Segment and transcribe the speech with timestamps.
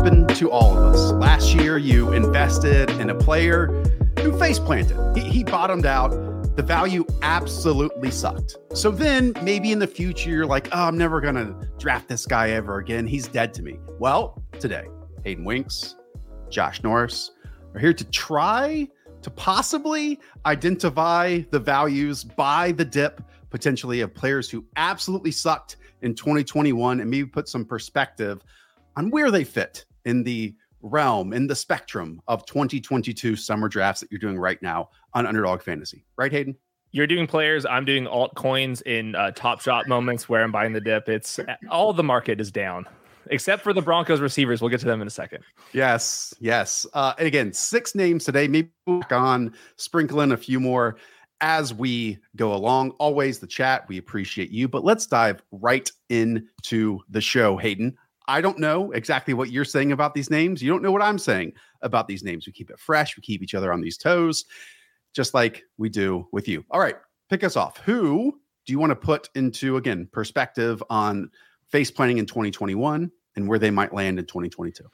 [0.00, 1.12] Happened to all of us.
[1.12, 3.66] Last year, you invested in a player
[4.20, 4.96] who face planted.
[5.14, 6.08] He, he bottomed out.
[6.56, 8.56] The value absolutely sucked.
[8.72, 12.24] So then maybe in the future, you're like, oh, I'm never going to draft this
[12.24, 13.06] guy ever again.
[13.06, 13.78] He's dead to me.
[13.98, 14.86] Well, today,
[15.24, 15.96] Hayden Winks,
[16.48, 17.32] Josh Norris
[17.74, 18.88] are here to try
[19.20, 26.14] to possibly identify the values by the dip potentially of players who absolutely sucked in
[26.14, 28.42] 2021 and maybe put some perspective
[28.96, 34.10] on where they fit in the realm, in the spectrum of 2022 summer drafts that
[34.10, 36.04] you're doing right now on Underdog Fantasy.
[36.16, 36.56] Right, Hayden?
[36.92, 37.64] You're doing players.
[37.66, 41.08] I'm doing altcoins in uh, top shot moments where I'm buying the dip.
[41.08, 41.38] It's
[41.70, 42.86] all the market is down
[43.30, 44.60] except for the Broncos receivers.
[44.60, 45.44] We'll get to them in a second.
[45.72, 46.86] Yes, yes.
[46.92, 48.48] Uh, and again, six names today.
[48.48, 50.96] Maybe we'll on sprinkle in a few more
[51.40, 52.90] as we go along.
[52.92, 53.88] Always the chat.
[53.88, 54.68] We appreciate you.
[54.68, 57.96] But let's dive right into the show, Hayden.
[58.30, 60.62] I don't know exactly what you're saying about these names.
[60.62, 62.46] You don't know what I'm saying about these names.
[62.46, 63.16] We keep it fresh.
[63.16, 64.44] We keep each other on these toes,
[65.12, 66.64] just like we do with you.
[66.70, 66.94] All right,
[67.28, 67.78] pick us off.
[67.78, 71.28] Who do you want to put into, again, perspective on
[71.70, 74.84] face planning in 2021 and where they might land in 2022?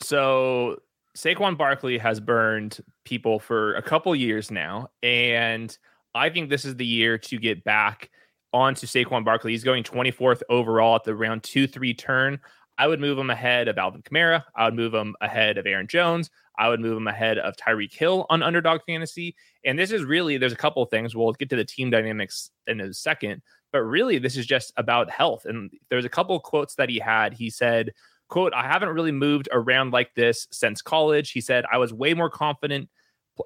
[0.00, 0.80] So
[1.14, 5.76] Saquon Barkley has burned people for a couple years now, and
[6.14, 8.08] I think this is the year to get back
[8.54, 9.52] onto Saquon Barkley.
[9.52, 12.40] He's going 24th overall at the round two three turn.
[12.78, 14.44] I would move him ahead of Alvin Kamara.
[14.56, 16.30] I would move him ahead of Aaron Jones.
[16.58, 19.34] I would move him ahead of Tyreek Hill on Underdog Fantasy.
[19.64, 21.14] And this is really, there's a couple things.
[21.14, 25.10] We'll get to the team dynamics in a second, but really, this is just about
[25.10, 25.44] health.
[25.44, 27.34] And there's a couple quotes that he had.
[27.34, 27.92] He said,
[28.28, 31.32] quote, I haven't really moved around like this since college.
[31.32, 32.88] He said, I was way more confident.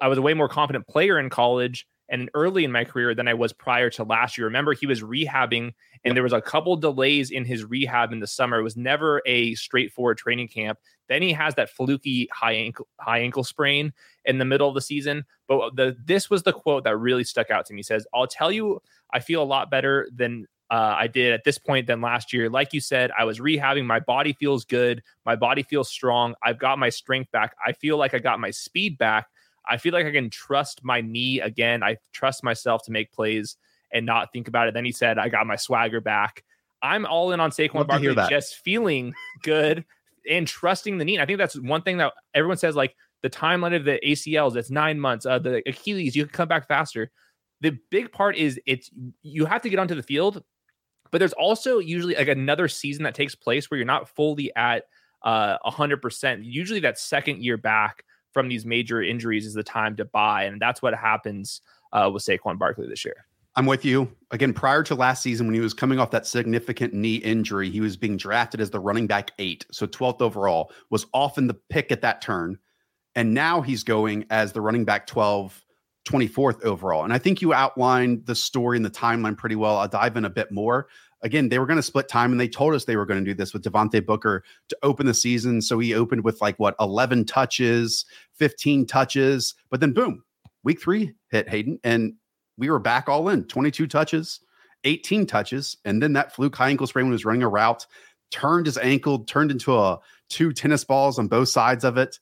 [0.01, 3.27] I was a way more confident player in college and early in my career than
[3.27, 4.47] I was prior to last year.
[4.47, 5.73] Remember, he was rehabbing,
[6.03, 8.59] and there was a couple delays in his rehab in the summer.
[8.59, 10.79] It was never a straightforward training camp.
[11.09, 13.93] Then he has that fluky high ankle high ankle sprain
[14.25, 15.25] in the middle of the season.
[15.47, 17.79] But the this was the quote that really stuck out to me.
[17.79, 18.81] He says, "I'll tell you,
[19.11, 22.49] I feel a lot better than." Uh, I did at this point than last year.
[22.49, 23.85] Like you said, I was rehabbing.
[23.85, 25.01] My body feels good.
[25.25, 26.35] My body feels strong.
[26.43, 27.55] I've got my strength back.
[27.65, 29.27] I feel like I got my speed back
[29.69, 31.83] I feel like I can trust my knee again.
[31.83, 33.57] I trust myself to make plays
[33.91, 34.73] and not think about it.
[34.73, 36.43] Then he said, I got my swagger back.
[36.81, 39.13] I'm all in on Saquon Barkley, just feeling
[39.43, 39.85] good
[40.29, 41.19] and trusting the knee.
[41.19, 44.69] I think that's one thing that everyone says, like the timeline of the ACLs, it's
[44.69, 45.25] nine months.
[45.25, 47.09] Uh, the Achilles, you can come back faster.
[47.61, 48.91] The big part is it's
[49.23, 50.43] you have to get onto the field,
[51.11, 54.83] but there's also usually like another season that takes place where you're not fully at
[55.23, 56.39] uh, 100%.
[56.43, 58.03] Usually that second year back
[58.37, 60.43] from these major injuries is the time to buy.
[60.43, 61.61] And that's what happens
[61.91, 63.25] uh, with Saquon Barkley this year.
[63.55, 64.11] I'm with you.
[64.29, 67.81] Again, prior to last season, when he was coming off that significant knee injury, he
[67.81, 69.65] was being drafted as the running back eight.
[69.71, 72.59] So 12th overall was often the pick at that turn.
[73.15, 75.65] And now he's going as the running back 12,
[76.07, 77.05] 24th overall.
[77.05, 79.79] And I think you outlined the story and the timeline pretty well.
[79.79, 80.89] I'll dive in a bit more
[81.21, 83.29] again, they were going to split time and they told us they were going to
[83.29, 85.61] do this with Devontae Booker to open the season.
[85.61, 88.05] So he opened with like what 11 touches,
[88.35, 90.23] 15 touches, but then boom,
[90.63, 92.13] week three hit Hayden and
[92.57, 94.39] we were back all in 22 touches,
[94.83, 95.77] 18 touches.
[95.85, 97.85] And then that fluke high ankle sprain when he was running a route,
[98.31, 99.99] turned his ankle, turned into a
[100.29, 102.19] two tennis balls on both sides of it.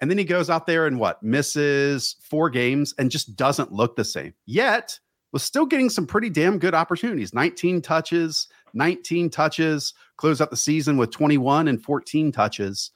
[0.00, 3.96] And then he goes out there and what misses four games and just doesn't look
[3.96, 4.34] the same.
[4.44, 4.98] Yet
[5.36, 10.56] was still getting some pretty damn good opportunities 19 touches, 19 touches, close out the
[10.56, 12.90] season with 21 and 14 touches.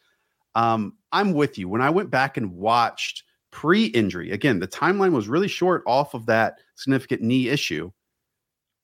[0.54, 1.68] Um, I'm with you.
[1.68, 6.14] When I went back and watched pre injury, again, the timeline was really short off
[6.14, 7.90] of that significant knee issue.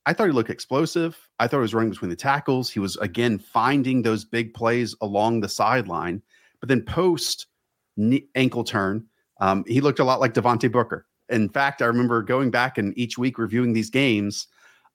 [0.04, 1.16] I thought he looked explosive.
[1.40, 2.68] I thought he was running between the tackles.
[2.68, 6.20] He was, again, finding those big plays along the sideline.
[6.60, 7.46] But then post
[8.34, 9.06] ankle turn,
[9.40, 11.05] um, he looked a lot like Devontae Booker.
[11.28, 14.46] In fact, I remember going back and each week reviewing these games.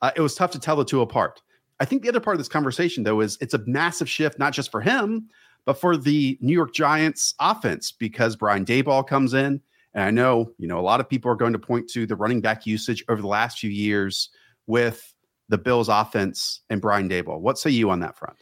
[0.01, 1.41] Uh, it was tough to tell the two apart.
[1.79, 4.53] I think the other part of this conversation, though, is it's a massive shift, not
[4.53, 5.29] just for him,
[5.65, 9.61] but for the New York Giants offense, because Brian Daboll comes in
[9.93, 12.15] And I know, you know, a lot of people are going to point to the
[12.15, 14.29] running back usage over the last few years
[14.67, 15.13] with
[15.49, 17.41] the Bills offense and Brian Daboll.
[17.41, 18.37] What say you on that front?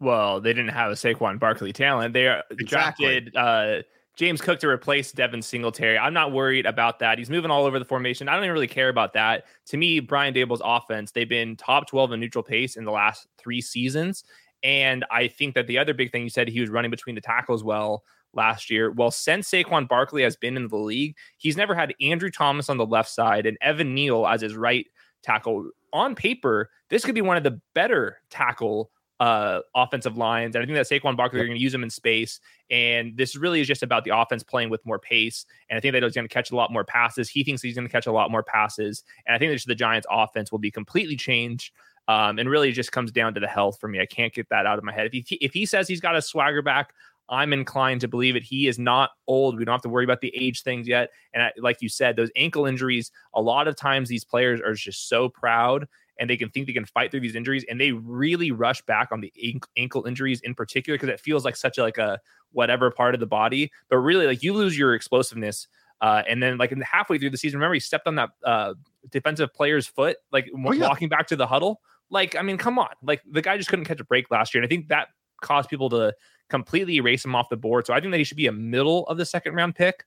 [0.00, 2.14] Well, they didn't have a Saquon Barkley talent.
[2.14, 3.20] They exactly.
[3.20, 3.82] drafted uh,
[4.18, 5.96] James Cook to replace Devin Singletary.
[5.96, 7.18] I'm not worried about that.
[7.18, 8.28] He's moving all over the formation.
[8.28, 9.44] I don't even really care about that.
[9.66, 13.28] To me, Brian Daboll's offense, they've been top 12 in neutral pace in the last
[13.38, 14.24] three seasons.
[14.64, 17.20] And I think that the other big thing you said, he was running between the
[17.20, 18.02] tackles well
[18.34, 18.90] last year.
[18.90, 22.76] Well, since Saquon Barkley has been in the league, he's never had Andrew Thomas on
[22.76, 24.88] the left side and Evan Neal as his right
[25.22, 25.70] tackle.
[25.92, 30.54] On paper, this could be one of the better tackle uh, offensive lines.
[30.54, 32.40] And I think that Saquon Barkley, are going to use him in space.
[32.70, 35.44] And this really is just about the offense playing with more pace.
[35.68, 37.28] And I think that he's going to catch a lot more passes.
[37.28, 39.02] He thinks he's going to catch a lot more passes.
[39.26, 41.72] And I think that the Giants' offense will be completely changed.
[42.06, 44.00] Um, and really, it just comes down to the health for me.
[44.00, 45.10] I can't get that out of my head.
[45.12, 46.94] If he if he says he's got a swagger back,
[47.28, 48.42] I'm inclined to believe it.
[48.42, 49.58] He is not old.
[49.58, 51.10] We don't have to worry about the age things yet.
[51.34, 54.72] And I, like you said, those ankle injuries, a lot of times these players are
[54.72, 55.86] just so proud
[56.18, 59.08] and they can think they can fight through these injuries and they really rush back
[59.12, 59.32] on the
[59.76, 62.18] ankle injuries in particular because it feels like such a like a
[62.52, 63.70] whatever part of the body.
[63.88, 65.68] But really like you lose your explosiveness
[66.00, 68.30] uh, and then like in the halfway through the season remember he stepped on that
[68.44, 68.74] uh,
[69.10, 70.88] defensive player's foot like oh, yeah.
[70.88, 71.80] walking back to the huddle?
[72.10, 72.90] Like i mean come on.
[73.02, 75.08] Like the guy just couldn't catch a break last year and i think that
[75.40, 76.12] caused people to
[76.50, 77.86] completely erase him off the board.
[77.86, 80.04] So i think that he should be a middle of the second round pick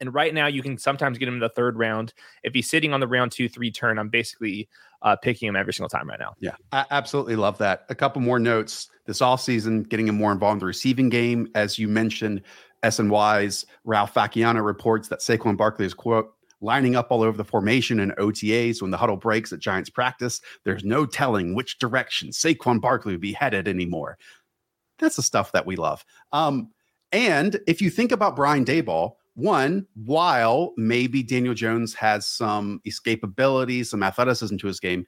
[0.00, 2.12] and right now, you can sometimes get him in the third round.
[2.42, 4.68] If he's sitting on the round two, three turn, I'm basically
[5.02, 6.34] uh, picking him every single time right now.
[6.40, 7.84] Yeah, I absolutely love that.
[7.88, 11.48] A couple more notes this offseason, getting him more involved in the receiving game.
[11.54, 12.42] As you mentioned,
[12.84, 18.00] SNY's Ralph Vacchiano reports that Saquon Barkley is, quote, lining up all over the formation
[18.00, 20.40] and OTAs when the huddle breaks at Giants practice.
[20.64, 24.18] There's no telling which direction Saquon Barkley would be headed anymore.
[24.98, 26.04] That's the stuff that we love.
[26.32, 26.70] Um,
[27.12, 33.86] and if you think about Brian Daboll, one, while maybe Daniel Jones has some escapability,
[33.86, 35.06] some athleticism to his game,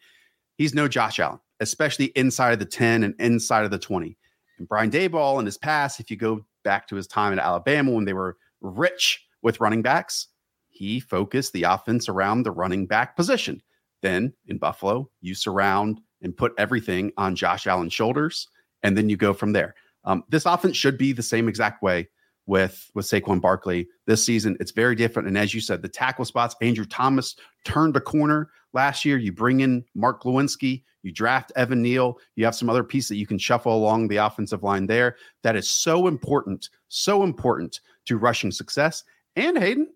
[0.56, 4.17] he's no Josh Allen, especially inside of the 10 and inside of the 20.
[4.59, 7.91] And Brian Daboll in his past, if you go back to his time at Alabama
[7.91, 10.29] when they were rich with running backs,
[10.69, 13.61] he focused the offense around the running back position.
[14.00, 18.47] Then in Buffalo, you surround and put everything on Josh Allen's shoulders,
[18.85, 19.75] and then you go from there.
[20.05, 22.09] Um, this offense should be the same exact way
[22.50, 24.56] with with Saquon Barkley this season.
[24.58, 25.29] It's very different.
[25.29, 29.17] And as you said, the tackle spots, Andrew Thomas turned a corner last year.
[29.19, 33.17] You bring in Mark Glowinski, you draft Evan Neal, you have some other piece that
[33.17, 35.17] you can shuffle along the offensive line there.
[35.44, 39.05] That is so important, so important to rushing success.
[39.37, 39.88] And Hayden,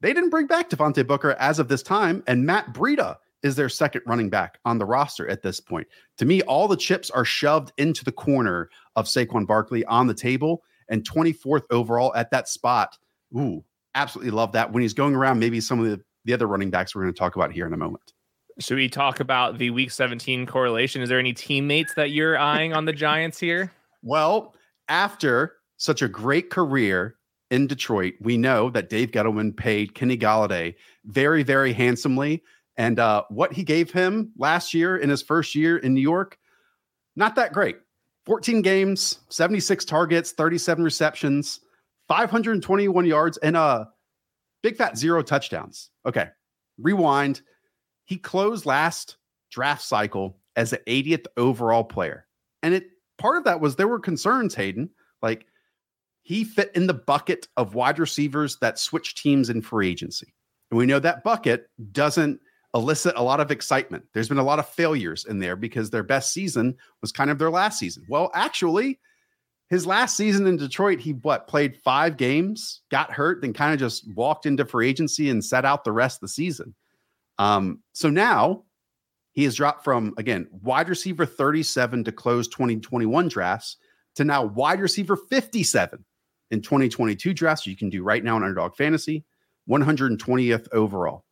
[0.00, 3.68] they didn't bring back Devontae Booker as of this time, and Matt Breida is their
[3.68, 5.88] second running back on the roster at this point.
[6.18, 10.14] To me, all the chips are shoved into the corner of Saquon Barkley on the
[10.14, 12.98] table and 24th overall at that spot.
[13.36, 13.64] Ooh,
[13.94, 14.72] absolutely love that.
[14.72, 17.18] When he's going around, maybe some of the, the other running backs we're going to
[17.18, 18.12] talk about here in a moment.
[18.58, 21.02] Should we talk about the week 17 correlation?
[21.02, 23.72] Is there any teammates that you're eyeing on the Giants here?
[24.04, 24.56] Well,
[24.88, 27.14] after such a great career
[27.52, 30.74] in Detroit, we know that Dave Gettleman paid Kenny Golladay
[31.04, 32.42] very, very handsomely.
[32.76, 36.36] And uh, what he gave him last year in his first year in New York,
[37.14, 37.76] not that great.
[38.26, 41.60] 14 games, 76 targets, 37 receptions,
[42.08, 43.88] 521 yards, and a
[44.62, 45.90] big fat zero touchdowns.
[46.06, 46.28] Okay,
[46.78, 47.42] rewind.
[48.04, 49.16] He closed last
[49.50, 52.26] draft cycle as the 80th overall player.
[52.62, 52.86] And it
[53.18, 54.90] part of that was there were concerns, Hayden.
[55.20, 55.46] Like
[56.22, 60.34] he fit in the bucket of wide receivers that switch teams in free agency.
[60.70, 62.40] And we know that bucket doesn't
[62.74, 64.04] elicit a lot of excitement.
[64.12, 67.38] There's been a lot of failures in there because their best season was kind of
[67.38, 68.04] their last season.
[68.08, 68.98] Well, actually,
[69.68, 73.80] his last season in Detroit, he what played five games, got hurt, then kind of
[73.80, 76.74] just walked into free agency and set out the rest of the season.
[77.38, 78.64] Um, so now
[79.32, 83.78] he has dropped from again wide receiver 37 to close 2021 drafts
[84.14, 86.04] to now wide receiver 57
[86.50, 87.66] in 2022 drafts.
[87.66, 89.24] You can do right now in Underdog Fantasy,
[89.68, 91.24] 120th overall.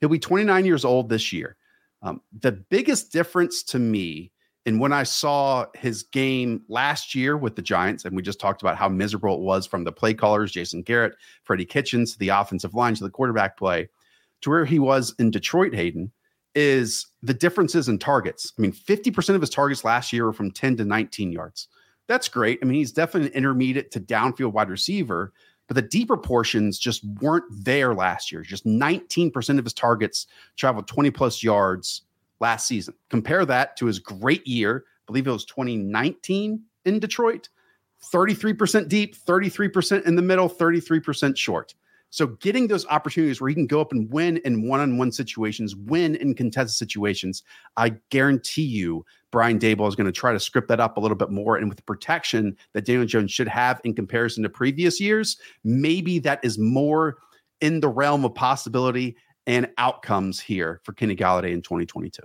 [0.00, 1.56] He'll be 29 years old this year.
[2.02, 4.32] Um, the biggest difference to me
[4.66, 8.62] in when I saw his game last year with the Giants, and we just talked
[8.62, 12.74] about how miserable it was from the play callers, Jason Garrett, Freddie Kitchens, the offensive
[12.74, 13.88] line, to the quarterback play,
[14.42, 16.12] to where he was in Detroit, Hayden,
[16.54, 18.52] is the differences in targets.
[18.58, 21.68] I mean, 50% of his targets last year were from 10 to 19 yards.
[22.06, 22.58] That's great.
[22.62, 25.32] I mean, he's definitely an intermediate to downfield wide receiver,
[25.66, 28.42] but the deeper portions just weren't there last year.
[28.42, 32.02] Just 19% of his targets traveled 20 plus yards
[32.40, 32.94] last season.
[33.08, 37.48] Compare that to his great year, I believe it was 2019 in Detroit.
[38.12, 41.74] 33% deep, 33% in the middle, 33% short.
[42.14, 46.14] So getting those opportunities where he can go up and win in one-on-one situations, win
[46.14, 47.42] in contested situations,
[47.76, 51.16] I guarantee you Brian Daboll is going to try to script that up a little
[51.16, 51.56] bit more.
[51.56, 56.20] And with the protection that Daniel Jones should have in comparison to previous years, maybe
[56.20, 57.18] that is more
[57.60, 59.16] in the realm of possibility
[59.48, 62.22] and outcomes here for Kenny Golladay in 2022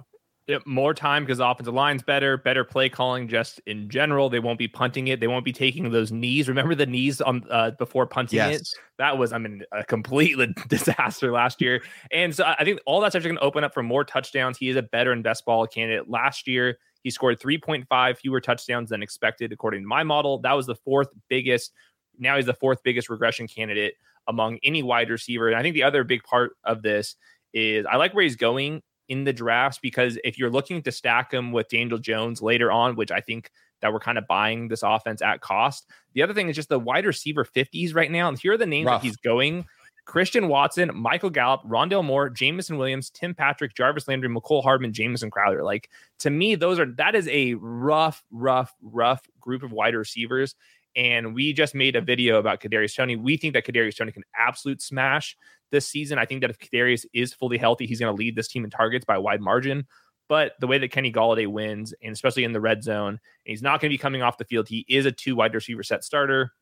[0.65, 4.29] more time because the offensive line's better, better play calling just in general.
[4.29, 5.19] They won't be punting it.
[5.19, 6.47] They won't be taking those knees.
[6.47, 8.61] Remember the knees on uh, before punting yes.
[8.61, 8.69] it?
[8.97, 10.37] That was, I mean, a complete
[10.67, 11.81] disaster last year.
[12.11, 14.57] And so I think all that's actually going to open up for more touchdowns.
[14.57, 16.09] He is a better and best ball candidate.
[16.09, 20.39] Last year, he scored 3.5 fewer touchdowns than expected, according to my model.
[20.39, 21.71] That was the fourth biggest.
[22.17, 23.93] Now he's the fourth biggest regression candidate
[24.27, 25.47] among any wide receiver.
[25.47, 27.15] And I think the other big part of this
[27.53, 31.33] is I like where he's going in the drafts because if you're looking to stack
[31.33, 33.51] him with Daniel Jones later on, which I think
[33.81, 35.87] that we're kind of buying this offense at cost.
[36.13, 38.27] The other thing is just the wide receiver 50s right now.
[38.27, 39.01] And here are the names Rough.
[39.01, 39.65] that he's going.
[40.05, 45.29] Christian Watson, Michael Gallup, Rondale Moore, Jameson Williams, Tim Patrick, Jarvis Landry, Mecole Hardman, Jamison
[45.29, 45.63] Crowder.
[45.63, 45.89] Like
[46.19, 50.55] to me, those are that is a rough, rough, rough group of wide receivers.
[50.95, 53.15] And we just made a video about Kadarius Toney.
[53.15, 55.37] We think that Kadarius Toney can absolute smash
[55.71, 56.17] this season.
[56.17, 58.69] I think that if Kadarius is fully healthy, he's going to lead this team in
[58.69, 59.85] targets by a wide margin.
[60.27, 63.81] But the way that Kenny Golladay wins, and especially in the red zone, he's not
[63.81, 64.67] going to be coming off the field.
[64.67, 66.53] He is a two wide receiver set starter.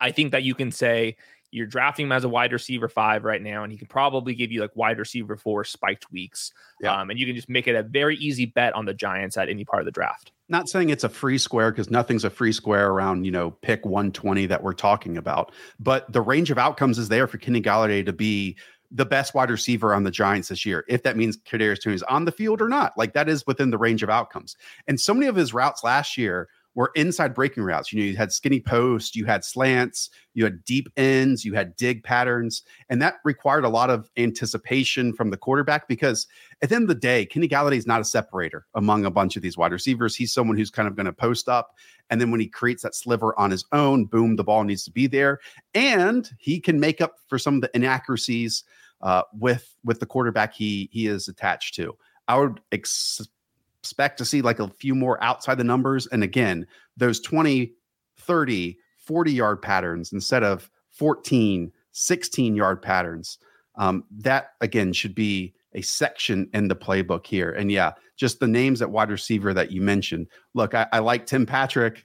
[0.00, 1.16] I think that you can say
[1.50, 4.52] you're drafting him as a wide receiver five right now, and he can probably give
[4.52, 6.52] you like wide receiver four spiked weeks.
[6.80, 7.00] Yeah.
[7.00, 9.48] Um, and you can just make it a very easy bet on the Giants at
[9.48, 10.32] any part of the draft.
[10.48, 13.84] Not saying it's a free square because nothing's a free square around, you know, pick
[13.84, 15.52] 120 that we're talking about.
[15.78, 18.56] But the range of outcomes is there for Kenny Golladay to be
[18.90, 22.02] the best wide receiver on the Giants this year, if that means Kadarius Toney is
[22.04, 22.96] on the field or not.
[22.96, 24.56] Like that is within the range of outcomes.
[24.86, 26.48] And so many of his routes last year
[26.78, 27.92] were inside breaking routes.
[27.92, 31.74] You know, you had skinny posts, you had slants, you had deep ends, you had
[31.74, 36.28] dig patterns, and that required a lot of anticipation from the quarterback because
[36.62, 39.34] at the end of the day, Kenny Golladay is not a separator among a bunch
[39.34, 40.14] of these wide receivers.
[40.14, 41.74] He's someone who's kind of going to post up,
[42.10, 44.92] and then when he creates that sliver on his own, boom, the ball needs to
[44.92, 45.40] be there,
[45.74, 48.62] and he can make up for some of the inaccuracies
[49.00, 51.98] uh, with with the quarterback he he is attached to.
[52.28, 53.26] I would ex-
[53.82, 56.06] expect to see like a few more outside the numbers.
[56.06, 56.66] And again,
[56.96, 57.72] those 20,
[58.18, 63.38] 30, 40 yard patterns instead of 14, 16 yard patterns.
[63.76, 67.50] Um, that again should be a section in the playbook here.
[67.52, 70.26] And yeah, just the names at wide receiver that you mentioned.
[70.54, 72.04] Look, I, I like Tim Patrick.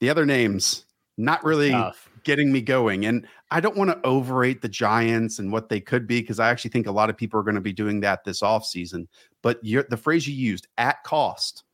[0.00, 0.84] The other names,
[1.16, 2.08] not really Tough.
[2.28, 3.06] Getting me going.
[3.06, 6.50] And I don't want to overrate the Giants and what they could be because I
[6.50, 9.06] actually think a lot of people are going to be doing that this offseason.
[9.40, 11.64] But the phrase you used, at cost,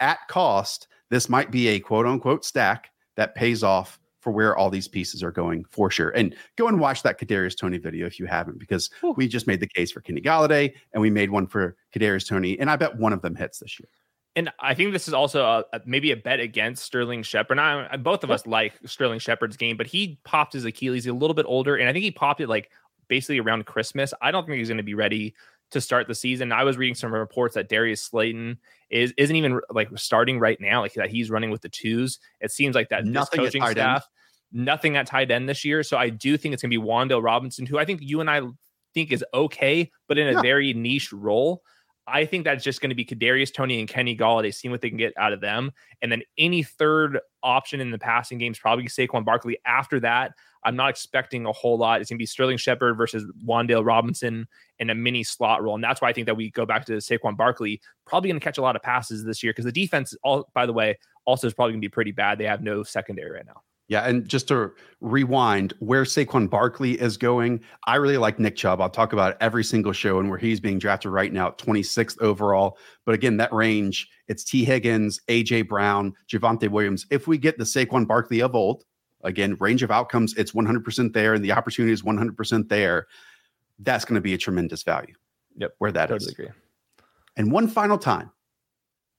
[0.00, 4.68] at cost, this might be a quote unquote stack that pays off for where all
[4.68, 6.10] these pieces are going for sure.
[6.10, 9.14] And go and watch that Kadarius Toney video if you haven't, because Ooh.
[9.16, 12.58] we just made the case for Kenny Golladay and we made one for Kadarius Toney,
[12.58, 13.88] and I bet one of them hits this year.
[14.36, 17.58] And I think this is also a, a, maybe a bet against Sterling Shepard.
[17.58, 21.34] I, both of us like Sterling Shepard's game, but he popped his Achilles a little
[21.34, 22.70] bit older, and I think he popped it like
[23.08, 24.14] basically around Christmas.
[24.22, 25.34] I don't think he's going to be ready
[25.70, 26.52] to start the season.
[26.52, 28.58] I was reading some reports that Darius Slayton
[28.88, 32.18] is isn't even like starting right now, like that he's running with the twos.
[32.40, 34.06] It seems like that nothing coaching staff,
[34.52, 34.64] end.
[34.64, 35.82] nothing at tight end this year.
[35.82, 38.30] So I do think it's going to be Wan'Dale Robinson, who I think you and
[38.30, 38.42] I
[38.94, 40.42] think is okay, but in a yeah.
[40.42, 41.62] very niche role.
[42.10, 44.88] I think that's just going to be Kadarius Toney and Kenny Golladay, seeing what they
[44.88, 45.72] can get out of them.
[46.02, 49.58] And then any third option in the passing game is probably Saquon Barkley.
[49.64, 50.32] After that,
[50.64, 52.00] I'm not expecting a whole lot.
[52.00, 54.46] It's going to be Sterling Shepard versus Wan'Dale Robinson
[54.78, 55.74] in a mini slot role.
[55.74, 58.44] And that's why I think that we go back to Saquon Barkley, probably going to
[58.44, 61.46] catch a lot of passes this year because the defense, all by the way, also
[61.46, 62.38] is probably going to be pretty bad.
[62.38, 63.62] They have no secondary right now.
[63.90, 64.70] Yeah, and just to
[65.00, 68.80] rewind, where Saquon Barkley is going, I really like Nick Chubb.
[68.80, 72.78] I'll talk about every single show and where he's being drafted right now, 26th overall.
[73.04, 77.04] But again, that range, it's Tee Higgins, AJ Brown, Javonte Williams.
[77.10, 78.84] If we get the Saquon Barkley of old,
[79.24, 83.08] again, range of outcomes, it's 100% there, and the opportunity is 100% there.
[83.80, 85.14] That's going to be a tremendous value.
[85.56, 86.32] Yep, where that totally is.
[86.32, 86.50] agree.
[87.36, 88.30] And one final time,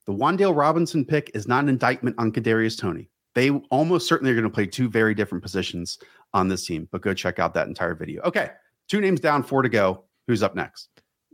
[0.06, 4.36] the Wan'Dale Robinson pick is not an indictment on Kadarius Toney they almost certainly are
[4.36, 6.00] going to play two very different positions
[6.34, 8.22] on this team, but go check out that entire video.
[8.24, 8.50] Okay,
[8.88, 10.04] two names down, four to go.
[10.28, 10.90] Who's up next?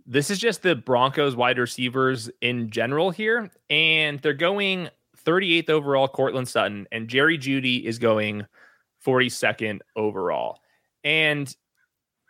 [0.06, 4.89] This is just the Broncos wide receivers in general here, and they're going
[5.25, 8.46] 38th overall, Courtland Sutton, and Jerry Jeudy is going
[9.06, 10.60] 42nd overall.
[11.04, 11.54] And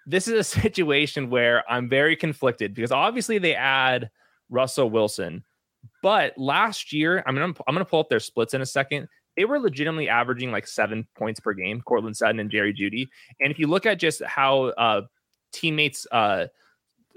[0.07, 4.09] this is a situation where I'm very conflicted because obviously they add
[4.49, 5.43] Russell Wilson,
[6.01, 9.45] but last year, I'm gonna I'm gonna pull up their splits in a second they
[9.45, 13.07] were legitimately averaging like seven points per game, Courtland Sutton and Jerry Jeudy.
[13.39, 15.01] And if you look at just how uh,
[15.53, 16.47] teammates uh,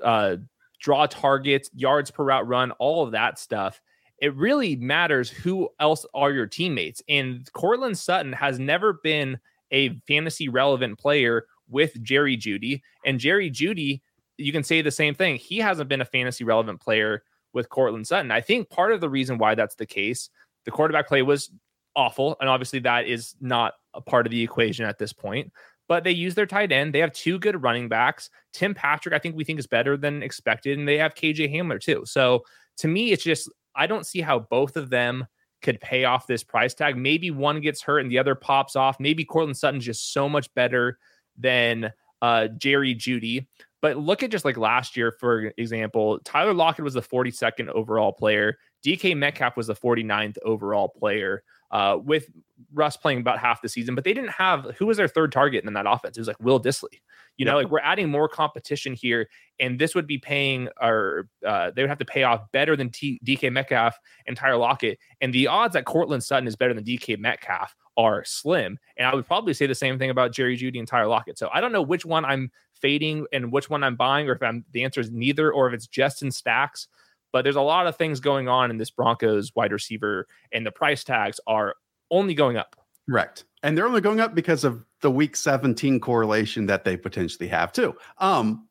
[0.04, 0.36] uh,
[0.78, 3.80] draw targets, yards per route run, all of that stuff,
[4.18, 7.02] it really matters who else are your teammates.
[7.08, 12.82] And Courtland Sutton has never been a fantasy relevant player with Jerry Jeudy.
[13.06, 14.02] And Jerry Jeudy,
[14.36, 15.36] you can say the same thing.
[15.36, 17.22] He hasn't been a fantasy relevant player
[17.54, 18.30] with Courtland Sutton.
[18.30, 20.28] I think part of the reason why that's the case,
[20.66, 21.50] the quarterback play was
[21.96, 22.36] awful.
[22.40, 25.52] And obviously, that is not a part of the equation at this point.
[25.88, 26.94] But they use their tight end.
[26.94, 28.30] They have two good running backs.
[28.52, 30.78] Tim Patrick, I think we think is better than expected.
[30.78, 32.02] And they have KJ Hamler too.
[32.06, 32.44] So
[32.78, 35.26] to me, it's just, I don't see how both of them
[35.62, 36.96] could pay off this price tag.
[36.96, 39.00] Maybe one gets hurt and the other pops off.
[39.00, 40.98] Maybe Courtland Sutton's just so much better
[41.36, 41.92] than
[42.22, 43.46] uh, Jerry Jeudy.
[43.82, 48.12] But look at just like last year, for example, Tyler Lockett was the 42nd overall
[48.12, 48.58] player.
[48.84, 51.42] DK Metcalf was the 49th overall player.
[51.70, 52.28] Uh, with
[52.74, 55.64] Russ playing about half the season, but they didn't have who was their third target
[55.64, 56.16] in that offense.
[56.16, 57.00] It was like Will Dissly.
[57.36, 59.28] You know, like we're adding more competition here,
[59.60, 62.90] and this would be paying, or uh, they would have to pay off better than
[62.90, 63.96] T- DK Metcalf
[64.26, 64.98] and Tyler Lockett.
[65.20, 68.76] And the odds that Courtland Sutton is better than DK Metcalf are slim.
[68.96, 71.38] And I would probably say the same thing about Jerry Jeudy and Tyler Lockett.
[71.38, 74.42] So I don't know which one I'm fading and which one I'm buying, or if
[74.42, 76.88] I'm the answer is neither, or if it's just in stacks.
[77.32, 80.72] But there's a lot of things going on in this Broncos wide receiver, and the
[80.72, 81.74] price tags are
[82.10, 82.76] only going up.
[83.08, 83.44] Correct.
[83.62, 87.72] And they're only going up because of the week 17 correlation that they potentially have
[87.72, 87.94] too.
[88.18, 88.68] Um,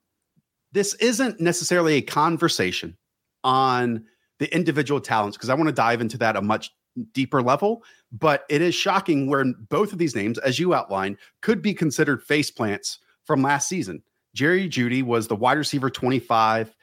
[0.72, 2.98] this isn't necessarily a conversation
[3.44, 4.06] on
[4.40, 6.72] the individual talents because I want to dive into that a much
[7.14, 7.84] deeper level.
[8.12, 12.24] But it is shocking where both of these names, as you outlined, could be considered
[12.24, 13.00] face plants
[13.30, 14.02] from last season.
[14.34, 16.76] Jerry Jeudy was the wide receiver 25,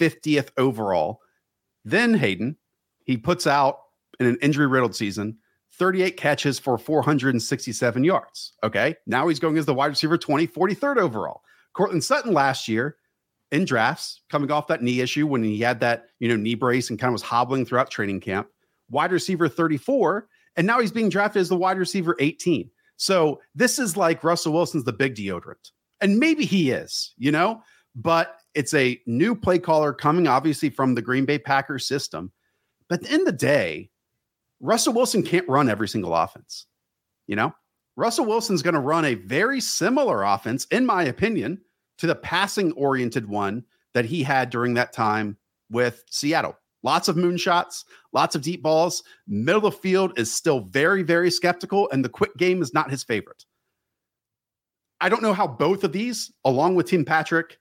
[0.00, 1.20] 50th overall.
[1.84, 2.56] Then Hayden,
[3.04, 3.78] he puts out
[4.18, 5.38] in an injury riddled season
[5.74, 8.54] 38 catches for 467 yards.
[8.64, 8.96] Okay.
[9.06, 11.42] Now he's going as the wide receiver 20, 43rd overall.
[11.72, 12.96] Courtland Sutton last year
[13.52, 16.90] in drafts, coming off that knee issue when he had that, you know, knee brace
[16.90, 18.48] and kind of was hobbling throughout training camp,
[18.90, 20.26] wide receiver 34.
[20.56, 22.68] And now he's being drafted as the wide receiver 18.
[22.96, 25.70] So this is like Russell Wilson's the big deodorant.
[26.02, 27.62] And maybe he is, you know,
[27.94, 32.32] but it's a new play caller coming obviously from the Green Bay Packers system.
[32.88, 33.90] But at the end of the day,
[34.60, 36.66] Russell Wilson can't run every single offense.
[37.26, 37.54] You know,
[37.96, 41.60] Russell Wilson's going to run a very similar offense, in my opinion,
[41.98, 45.36] to the passing oriented one that he had during that time
[45.70, 46.56] with Seattle.
[46.82, 49.04] Lots of moonshots, lots of deep balls.
[49.28, 52.90] Middle of the field is still very, very skeptical, and the quick game is not
[52.90, 53.44] his favorite.
[55.02, 57.58] I don't know how both of these, along with Tim Patrick,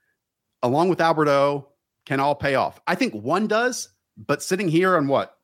[0.62, 1.70] along with Alberto,
[2.06, 2.80] can all pay off.
[2.86, 5.36] I think one does, but sitting here on what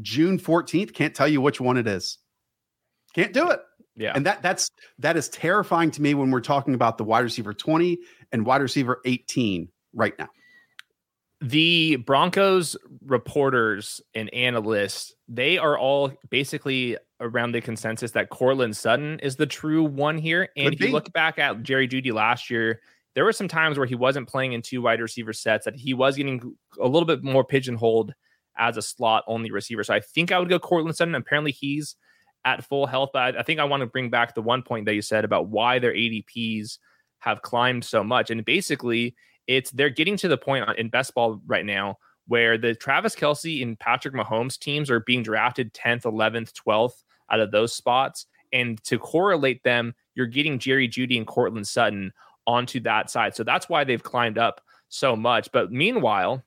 [0.00, 2.18] June 14th, can't tell you which one it is.
[3.12, 3.60] Can't do it.
[3.96, 4.12] Yeah.
[4.14, 7.54] And that that's that is terrifying to me when we're talking about the wide receiver
[7.54, 7.98] 20
[8.30, 10.28] and wide receiver 18 right now.
[11.40, 19.18] The Broncos reporters and analysts, they are all basically around the consensus that Courtland Sutton
[19.20, 20.48] is the true one here.
[20.56, 20.86] And Could if be.
[20.86, 22.80] you look back at Jerry Jeudy last year,
[23.14, 25.94] there were some times where he wasn't playing in two wide receiver sets, that he
[25.94, 28.14] was getting a little bit more pigeonholed
[28.58, 29.84] as a slot only receiver.
[29.84, 31.14] So I think I would go Courtland Sutton.
[31.14, 31.96] Apparently he's
[32.44, 34.94] at full health, but I think I want to bring back the one point that
[34.94, 36.78] you said about why their ADPs
[37.20, 38.30] have climbed so much.
[38.30, 39.16] And basically,
[39.46, 43.62] it's they're getting to the point in best ball right now where the Travis Kelce
[43.62, 48.26] and Patrick Mahomes teams are being drafted 10th, 11th, 12th out of those spots.
[48.52, 52.12] And to correlate them, you're getting Jerry Jeudy and Courtland Sutton
[52.46, 53.34] onto that side.
[53.34, 55.50] So that's why they've climbed up so much.
[55.52, 56.42] But meanwhile,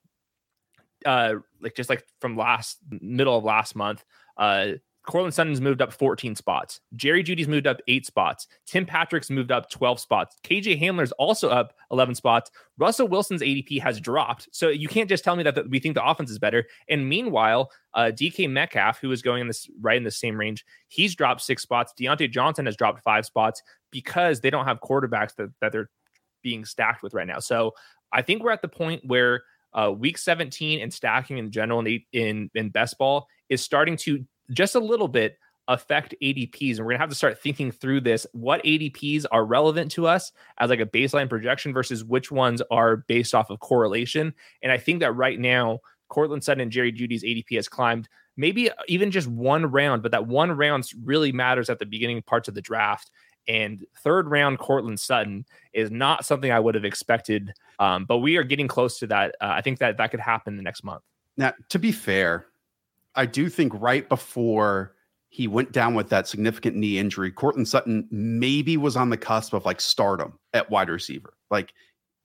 [1.05, 4.03] uh, like just like from last middle of last month,
[4.37, 4.73] uh,
[5.09, 6.81] Courtland Sutton's moved up 14 spots.
[6.95, 8.45] Jerry Jeudy's moved up eight spots.
[8.67, 10.35] Tim Patrick's moved up 12 spots.
[10.43, 12.51] KJ Hamler's also up 11 spots.
[12.77, 14.49] Russell Wilson's ADP has dropped.
[14.51, 16.67] So you can't just tell me that the, we think the offense is better.
[16.87, 20.63] And meanwhile, uh, DK Metcalf, who is going in this right in the same range,
[20.89, 21.91] he's dropped six spots.
[21.99, 25.89] Diontae Johnson has dropped five spots because they don't have quarterbacks that, that they're
[26.43, 27.39] being stacked with right now.
[27.39, 27.73] So
[28.13, 29.41] I think we're at the point where
[29.73, 34.23] uh, week 17 and stacking in general in, in in best ball is starting to
[34.51, 35.37] just a little bit
[35.69, 36.77] affect ADPs.
[36.77, 38.25] And we're gonna have to start thinking through this.
[38.33, 42.97] What ADPs are relevant to us as like a baseline projection versus which ones are
[42.97, 44.33] based off of correlation.
[44.63, 48.71] And I think that right now, Courtland Sutton and Jerry Jeudy's ADP has climbed maybe
[48.87, 52.55] even just one round, but that one round really matters at the beginning parts of
[52.55, 53.11] the draft.
[53.47, 57.53] And third round Courtland Sutton is not something I would have expected.
[57.77, 59.35] Um, but we are getting close to that.
[59.39, 61.03] Uh, I think that that could happen the next month.
[61.37, 62.47] Now, to be fair,
[63.15, 64.93] I do think right before
[65.29, 67.31] he went down with that significant knee injury.
[67.31, 71.33] Courtland Sutton maybe was on the cusp of like stardom at wide receiver.
[71.51, 71.73] Like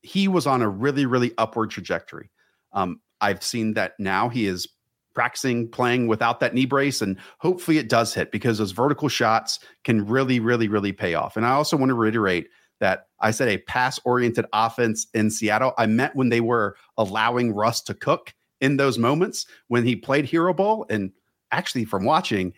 [0.01, 2.31] he was on a really, really upward trajectory.
[2.73, 4.67] Um, I've seen that now he is
[5.15, 9.61] practicing playing without that knee brace, and hopefully it does hit because those vertical shots
[9.85, 11.37] can really, really, really pay off.
[11.37, 12.49] And I also want to reiterate
[12.81, 15.73] that I said a pass oriented offense in Seattle.
[15.79, 20.25] I meant when they were allowing Russ to cook in those moments when he played
[20.25, 20.87] hero ball.
[20.89, 21.13] And
[21.53, 22.55] actually, from watching,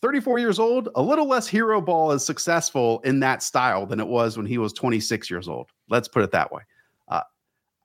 [0.00, 4.06] 34 years old, a little less hero ball is successful in that style than it
[4.06, 5.70] was when he was 26 years old.
[5.90, 6.62] Let's put it that way.
[7.08, 7.20] Uh,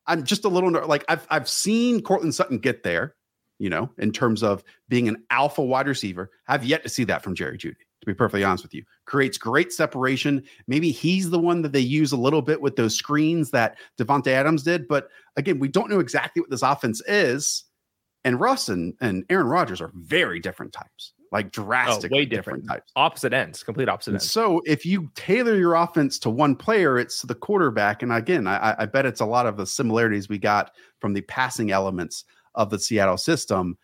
[0.07, 3.15] I'm just a little like I've I've seen Courtland Sutton get there,
[3.59, 6.31] you know, in terms of being an alpha wide receiver.
[6.47, 8.83] I've yet to see that from Jerry Jeudy to be perfectly honest with you.
[9.05, 10.43] Creates great separation.
[10.67, 14.27] Maybe he's the one that they use a little bit with those screens that Davante
[14.27, 14.87] Adams did.
[14.87, 17.63] But again, we don't know exactly what this offense is.
[18.23, 22.25] And Russ and, and Aaron Rodgers are very different types, like oh, drastically oh, way
[22.25, 22.63] different.
[22.63, 22.79] different.
[22.81, 22.91] types.
[22.95, 24.31] Opposite ends, complete opposite ends.
[24.31, 28.03] So if you tailor your offense to one player, it's the quarterback.
[28.03, 31.21] And again, I, I bet it's a lot of the similarities we got from the
[31.21, 33.77] passing elements of the Seattle system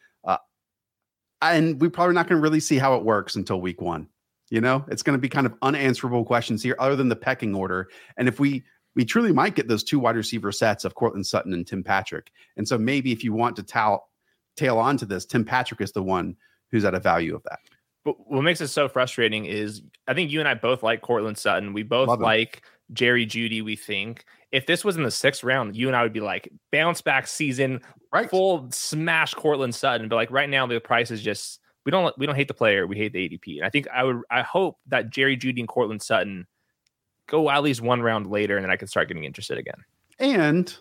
[1.54, 4.08] and we're probably not going to really see how it works until week one.
[4.50, 7.54] You know, it's going to be kind of unanswerable questions here, other than the pecking
[7.54, 7.90] order.
[8.18, 8.64] And if we
[8.96, 12.32] we truly might get those two wide receiver sets of Courtland Sutton and Tim Patrick.
[12.56, 14.08] And so maybe if you want to tail
[14.56, 16.36] tail on to this, Tim Patrick is the one
[16.72, 17.60] who's at a value of that.
[18.04, 21.38] But what makes it so frustrating is I think you and I both like Courtland
[21.38, 21.74] Sutton.
[21.74, 24.26] We both like Jerry Jeudy, we think.
[24.52, 27.28] If this was in the sixth round, you and I would be like bounce back
[27.28, 27.82] season,
[28.14, 28.30] right?
[28.30, 30.08] Full smash Courtland Sutton.
[30.08, 32.88] But like right now, the price is just we don't we don't hate the player,
[32.88, 33.58] we hate the ADP.
[33.58, 36.48] And I think I would I hope that Jerry Jeudy and Courtland Sutton
[37.28, 39.84] go at least one round later, and then I can start getting interested again.
[40.20, 40.76] And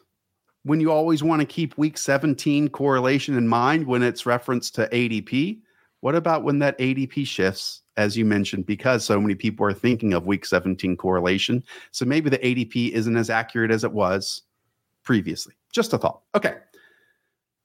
[0.62, 4.88] when you always want to keep week 17 correlation in mind when it's reference to
[4.88, 5.60] ADP,
[6.00, 10.12] what about when that ADP shifts as you mentioned, because so many people are thinking
[10.12, 11.62] of week 17 correlation.
[11.90, 14.42] So maybe the ADP isn't as accurate as it was
[15.02, 15.54] previously.
[15.72, 16.20] Just a thought.
[16.34, 16.56] Okay.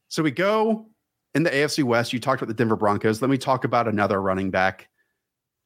[0.08, 0.88] So we go
[1.34, 2.14] in the AFC West.
[2.14, 3.22] You talked about the Denver Broncos.
[3.22, 4.90] Let me talk about another running back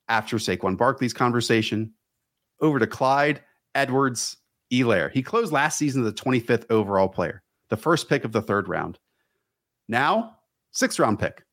[0.08, 1.94] after Saquon Barkley's conversation.
[2.62, 3.42] Over to Clyde
[3.76, 4.38] Edwards
[4.72, 5.12] Helaire.
[5.12, 8.68] He closed last season as the 25th overall player, the first pick of the third
[8.68, 8.98] round.
[9.88, 10.38] Now,
[10.72, 11.44] sixth round pick,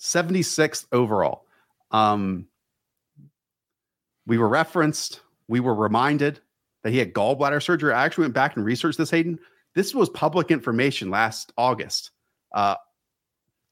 [0.00, 1.46] 76th overall.
[1.92, 2.46] Um,
[4.30, 6.38] we were referenced, we were reminded
[6.84, 7.92] that he had gallbladder surgery.
[7.92, 9.40] I actually went back and researched this, Hayden.
[9.74, 12.12] This was public information last August.
[12.54, 12.76] Uh,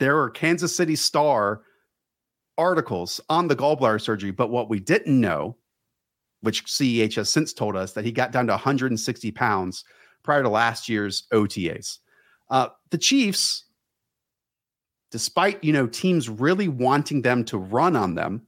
[0.00, 1.62] there were Kansas City Star
[2.58, 5.56] articles on the gallbladder surgery, but what we didn't know,
[6.40, 9.84] which CEH has since told us, that he got down to 160 pounds
[10.24, 11.98] prior to last year's OTAs.
[12.50, 13.66] Uh, the Chiefs,
[15.12, 18.42] despite you know teams really wanting them to run on them,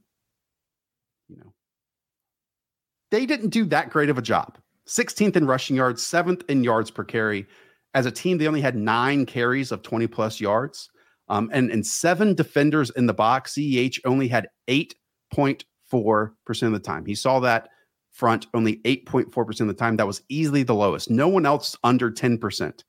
[3.11, 4.57] they didn't do that great of a job.
[4.87, 7.45] 16th in rushing yards, seventh in yards per carry.
[7.93, 10.89] As a team, they only had nine carries of 20 plus yards.
[11.27, 13.53] Um, and, and seven defenders in the box.
[13.53, 17.05] CEH only had 8.4% of the time.
[17.05, 17.69] He saw that
[18.11, 19.95] front only 8.4% of the time.
[19.95, 21.09] That was easily the lowest.
[21.09, 22.83] No one else under 10%.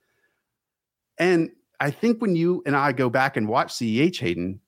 [1.19, 4.61] And I think when you and I go back and watch CEH Hayden,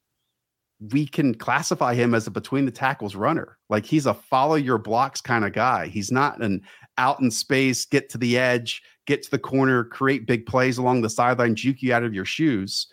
[0.92, 3.58] we can classify him as a between the tackles runner.
[3.68, 5.86] Like he's a follow your blocks kind of guy.
[5.86, 6.62] He's not an
[6.98, 11.02] out in space, get to the edge, get to the corner, create big plays along
[11.02, 12.86] the sideline, juke you out of your shoes.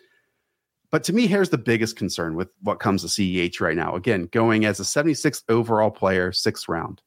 [0.92, 3.96] But to me, here's the biggest concern with what comes to CEH right now.
[3.96, 7.02] Again, going as a 76th overall player, sixth round.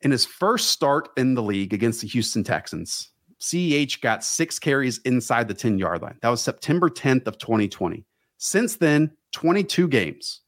[0.00, 4.98] In his first start in the league against the Houston Texans, CEH got six carries
[4.98, 6.18] inside the 10 yard line.
[6.22, 8.04] That was September 10th of 2020.
[8.38, 10.40] Since then, 22 games,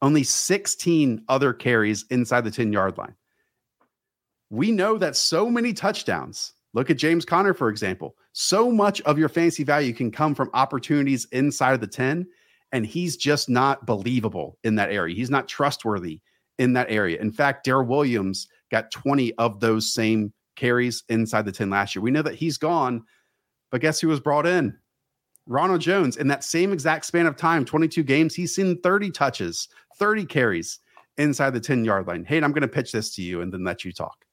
[0.00, 3.14] only 16 other carries inside the 10 yard line.
[4.50, 6.52] We know that so many touchdowns.
[6.74, 8.16] Look at James Conner, for example.
[8.32, 12.26] So much of your fantasy value can come from opportunities inside of the 10,
[12.72, 15.14] and he's just not believable in that area.
[15.14, 16.20] He's not trustworthy
[16.58, 17.20] in that area.
[17.20, 22.02] In fact, Darrel Williams got 20 of those same carries inside the 10 last year.
[22.02, 23.04] We know that he's gone,
[23.70, 24.76] but guess who was brought in?
[25.46, 29.68] Ronald Jones, in that same exact span of time, 22 games, he's seen 30 touches,
[29.96, 30.78] 30 carries
[31.18, 32.24] inside the 10 yard line.
[32.24, 34.24] Hey, I'm going to pitch this to you and then let you talk.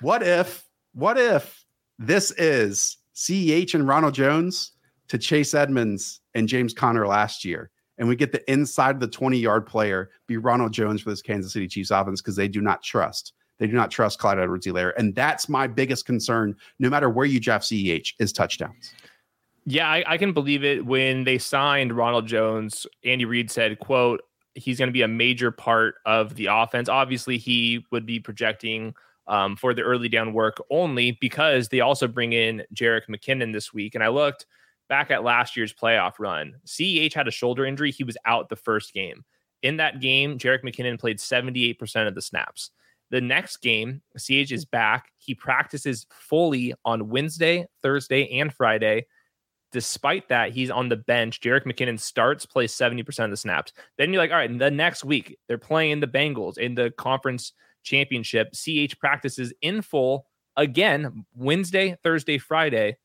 [0.00, 1.64] What if, what if
[1.98, 4.72] this is CEH and Ronald Jones
[5.08, 7.70] to Chase Edmonds and James Conner last year?
[7.98, 11.22] And we get the inside of the 20 yard player be Ronald Jones for this
[11.22, 13.32] Kansas City Chiefs offense because they do not trust.
[13.58, 14.92] They do not trust Clyde Edwards Helaire.
[14.96, 18.92] And that's my biggest concern, no matter where you draft CEH, is touchdowns.
[19.66, 20.84] Yeah, I, I, can believe it.
[20.84, 24.20] When they signed Ronald Jones, Andy Reid said, quote,
[24.54, 26.88] he's going to be a major part of the offense.
[26.88, 28.94] Obviously, he would be projecting
[29.26, 33.72] um, for the early down work only because they also bring in Jerick McKinnon this
[33.72, 33.94] week.
[33.94, 34.46] And I looked
[34.88, 36.56] back at last year's playoff run.
[36.66, 37.90] CEH had a shoulder injury.
[37.90, 39.24] He was out the first game.
[39.62, 42.70] In that game, Jerick McKinnon played 78% of the snaps.
[43.10, 45.10] The next game, CH is back.
[45.18, 49.06] He practices fully on Wednesday, Thursday, and Friday.
[49.74, 51.40] Despite that, he's on the bench.
[51.40, 53.72] Jerick McKinnon starts, plays 70% of the snaps.
[53.98, 57.54] Then you're like, all right, the next week, they're playing the Bengals in the conference
[57.82, 58.52] championship.
[58.52, 62.98] CH practices in full again Wednesday, Thursday, Friday.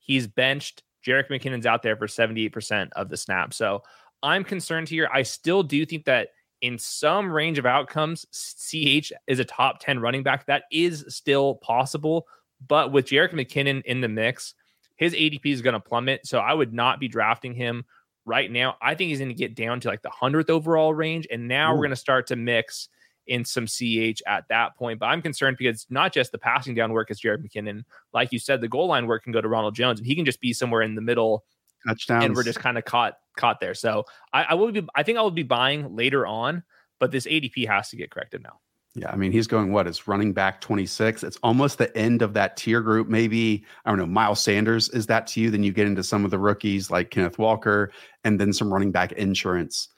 [0.00, 0.82] He's benched.
[1.06, 3.56] Jerick McKinnon's out there for 78% of the snaps.
[3.56, 3.84] So
[4.24, 5.08] I'm concerned here.
[5.12, 10.00] I still do think that in some range of outcomes, CH is a top 10
[10.00, 10.46] running back.
[10.46, 12.26] That is still possible.
[12.66, 14.54] But with Jerick McKinnon in the mix,
[14.96, 16.26] his ADP is going to plummet.
[16.26, 17.84] So I would not be drafting him
[18.24, 18.76] right now.
[18.82, 21.26] I think he's going to get down to like the 100th overall range.
[21.30, 21.76] And now Ooh.
[21.76, 22.88] we're going to start to mix
[23.26, 25.00] in some CH at that point.
[25.00, 27.84] But I'm concerned because not just the passing down work is Jerick McKinnon.
[28.12, 30.24] Like you said, the goal line work can go to Ronald Jones and he can
[30.24, 31.44] just be somewhere in the middle.
[31.86, 32.24] Touchdowns.
[32.24, 33.74] And we're just kind of caught caught there.
[33.74, 36.64] So I, I will be I think I will be buying later on,
[36.98, 38.60] but this ADP has to get corrected now.
[38.98, 39.86] Yeah, I mean, he's going what?
[39.86, 41.22] It's running back 26.
[41.22, 43.08] It's almost the end of that tier group.
[43.08, 45.50] Maybe, I don't know, Miles Sanders is that to you?
[45.50, 47.92] Then you get into some of the rookies like Kenneth Walker
[48.24, 49.90] and then some running back insurance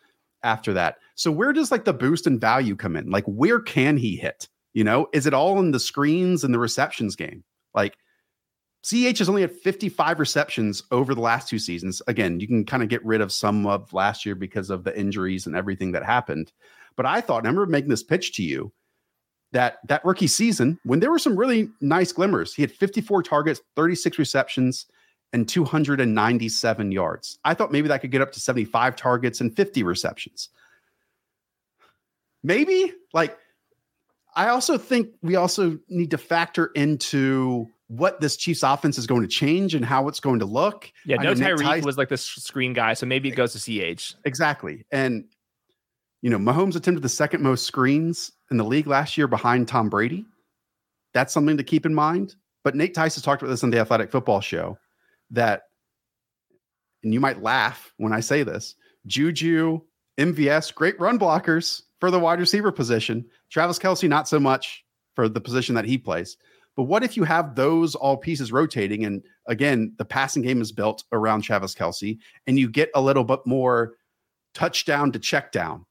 [0.43, 0.97] after that.
[1.15, 3.09] So, where does like the boost and value come in?
[3.09, 4.49] Like, where can he hit?
[4.73, 7.45] You know, is it all in the screens and the receptions game?
[7.75, 7.97] Like,
[8.85, 12.03] CH has only had 55 receptions over the last two seasons.
[12.09, 14.99] Again, you can kind of get rid of some of last year because of the
[14.99, 16.53] injuries and everything that happened.
[16.97, 18.73] But I thought, I remember making this pitch to you
[19.53, 22.55] that that rookie season when there were some really nice glimmers.
[22.55, 24.87] He had 54 targets, 36 receptions,
[25.33, 27.39] and 297 yards.
[27.45, 30.51] I thought maybe that could get up to 75 targets and 50 receptions.
[32.43, 33.37] Maybe like
[34.35, 39.23] I also think we also need to factor into what this Chiefs offense is going
[39.23, 40.93] to change and how it's going to look.
[41.07, 43.59] Yeah, no Tyreek Ty- was like the screen guy, so maybe it goes to
[43.95, 44.15] CH.
[44.25, 44.85] Exactly.
[44.93, 45.25] And
[46.21, 49.89] you know, Mahomes attempted the second most screens in the league last year behind Tom
[49.89, 50.27] Brady.
[51.15, 52.35] That's something to keep in mind.
[52.65, 54.79] But Nate Tice has talked about this on the Athletic Football Show
[55.31, 55.63] that,
[57.03, 58.75] and you might laugh when I say this
[59.07, 59.81] Juju,
[60.19, 63.25] MVS, great run blockers for the wide receiver position.
[63.51, 64.85] Travis Kelce, not so much
[65.15, 66.37] for the position that he plays.
[66.77, 69.05] But what if you have those all pieces rotating?
[69.05, 73.25] And again, the passing game is built around Travis Kelce, and you get a little
[73.25, 73.95] bit more
[74.55, 75.87] touchdown to check down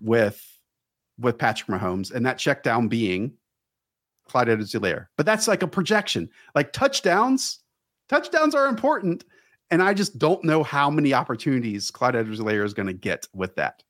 [0.00, 0.57] with
[1.18, 3.32] with Patrick Mahomes, and that check down being
[4.28, 5.06] Clyde Edwards-Helaire.
[5.16, 6.28] But that's like a projection.
[6.54, 7.60] Like touchdowns,
[8.08, 9.24] touchdowns are important.
[9.70, 13.56] And I just don't know how many opportunities Clyde Edwards-Helaire is going to get with
[13.56, 13.82] that.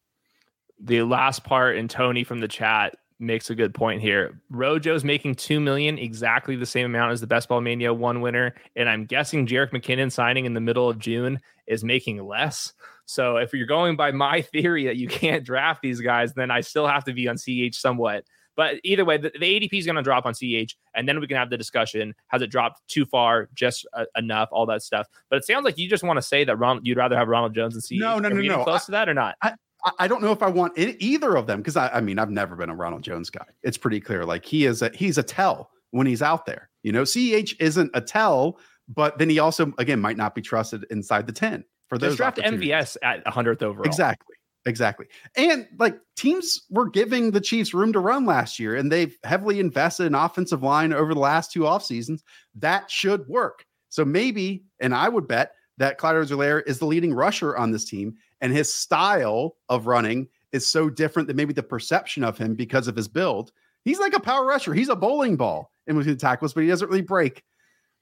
[0.81, 4.41] The last part, and Tony from the chat makes a good point here.
[4.53, 8.55] Rojo's making two million, exactly the same amount as the Best Ball Mania one winner,
[8.77, 12.73] and I'm guessing Jerick McKinnon signing in the middle of June is making less.
[13.07, 16.61] So if you're going by my theory that you can't draft these guys, then I
[16.61, 18.25] still have to be on CH somewhat.
[18.57, 21.29] But either way, the, the ADP is going to drop on CH, and then we
[21.29, 25.07] can have the discussion: has it dropped too far, just uh, enough, all that stuff.
[25.31, 27.55] But it sounds like you just want to say that Ron, you'd rather have Ronald
[27.55, 28.01] Jones and CH.
[28.03, 28.65] No, no, no, no.
[28.65, 29.37] Close I, to that or not?
[29.41, 29.55] I,
[29.99, 32.57] I don't know if I want either of them because I, I mean I've never
[32.57, 33.47] been a Ronald Jones guy.
[33.63, 34.25] It's pretty clear.
[34.25, 36.71] Like he is a he's a tell when he's out there.
[36.83, 40.85] You know, CH isn't a tell, but then he also again might not be trusted
[40.91, 42.17] inside the 10 for those.
[42.17, 43.87] Just draft MVS at 100th overall.
[43.87, 44.35] Exactly.
[44.67, 45.07] Exactly.
[45.37, 49.61] And like teams were giving the Chiefs room to run last year, and they've heavily
[49.61, 52.23] invested in offensive line over the last two off seasons.
[52.55, 53.65] That should work.
[53.89, 57.85] So maybe, and I would bet that Clyde Edwards-Helaire is the leading rusher on this
[57.85, 62.55] team, and his style of running is so different than maybe the perception of him
[62.55, 63.53] because of his build.
[63.85, 64.75] He's like a power rusher.
[64.75, 67.43] He's a bowling ball in between tackles, but he doesn't really break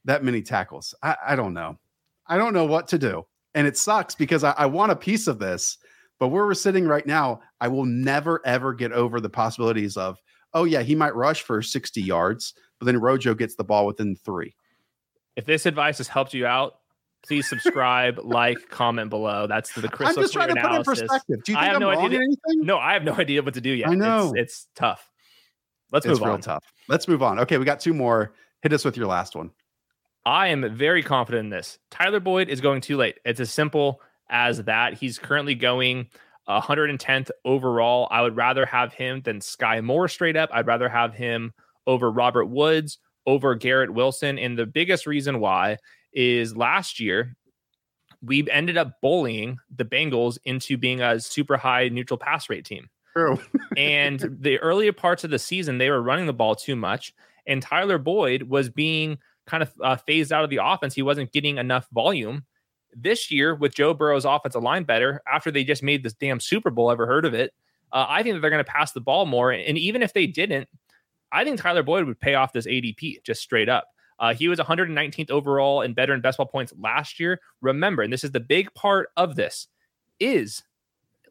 [0.04, 0.94] that many tackles.
[1.02, 1.78] I, I don't know.
[2.26, 3.26] I don't know what to do.
[3.54, 5.78] And it sucks because I, I want a piece of this,
[6.18, 10.20] but where we're sitting right now, I will never ever get over the possibilities of,
[10.54, 14.16] oh yeah, he might rush for 60 yards, but then Rojo gets the ball within
[14.16, 14.54] three.
[15.36, 16.80] If this advice has helped you out,
[17.26, 19.46] Please subscribe, like, comment below.
[19.46, 20.86] That's the crystal I'm just trying to analysis.
[20.86, 21.44] put in perspective.
[21.44, 22.18] Do you think I have I'm no idea?
[22.18, 22.66] Anything?
[22.66, 23.88] No, I have no idea what to do yet.
[23.88, 25.08] I know it's, it's tough.
[25.92, 26.12] Let's move on.
[26.12, 26.40] it's move real on.
[26.40, 26.64] Tough.
[26.88, 27.38] Let's move on.
[27.40, 28.32] Okay, we got two more.
[28.62, 29.50] Hit us with your last one.
[30.24, 31.78] I am very confident in this.
[31.90, 33.18] Tyler Boyd is going too late.
[33.24, 34.94] It's as simple as that.
[34.94, 36.08] He's currently going
[36.48, 38.08] 110th overall.
[38.10, 40.50] I would rather have him than Skyy Moore straight up.
[40.52, 41.52] I'd rather have him
[41.86, 44.38] over Robert Woods, over Garrett Wilson.
[44.38, 45.76] And the biggest reason why
[46.16, 47.36] is last year
[48.22, 52.88] we ended up bullying the Bengals into being a super high neutral pass rate team.
[53.14, 53.40] True.
[53.76, 57.14] and the earlier parts of the season, they were running the ball too much,
[57.46, 60.94] and Tyler Boyd was being kind of uh, phased out of the offense.
[60.94, 62.44] He wasn't getting enough volume.
[62.94, 66.70] This year, with Joe Burrow's offensive line better, after they just made this damn Super
[66.70, 67.52] Bowl, ever heard of it?
[67.92, 69.52] Uh, I think that they're going to pass the ball more.
[69.52, 70.68] And even if they didn't,
[71.30, 73.86] I think Tyler Boyd would pay off this ADP just straight up.
[74.18, 77.40] Uh, he was 119th overall in better and best ball points last year.
[77.60, 79.68] Remember, and this is the big part of this,
[80.20, 80.62] is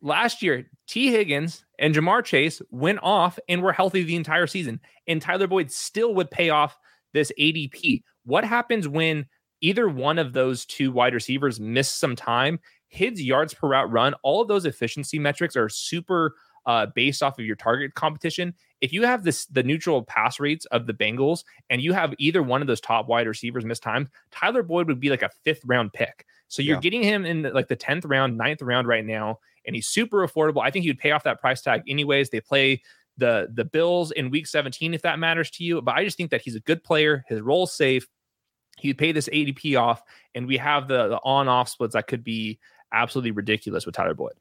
[0.01, 4.79] last year Tee Higgins and Ja'Marr Chase went off and were healthy the entire season,
[5.07, 6.77] and Tyler Boyd still would pay off
[7.13, 8.03] this ADP.
[8.25, 9.25] What happens when
[9.61, 12.59] either one of those two wide receivers miss some time?
[12.87, 17.39] His yards per route run, all of those efficiency metrics are super uh, based off
[17.39, 18.53] of your target competition.
[18.81, 22.43] If you have this the neutral pass rates of the Bengals and you have either
[22.43, 25.61] one of those top wide receivers miss time, Tyler Boyd would be like a fifth
[25.65, 26.25] round pick.
[26.47, 26.81] So you're yeah.
[26.81, 30.61] getting him in like the 10th round, ninth round right now, and he's super affordable.
[30.61, 32.29] I think he would pay off that price tag anyways.
[32.29, 32.81] They play
[33.17, 35.81] the the Bills in week 17 if that matters to you.
[35.81, 37.23] But I just think that he's a good player.
[37.27, 38.07] His role's safe.
[38.77, 42.59] He'd pay this ADP off, and we have the, the on-off splits that could be
[42.91, 44.33] absolutely ridiculous with Tyler Boyd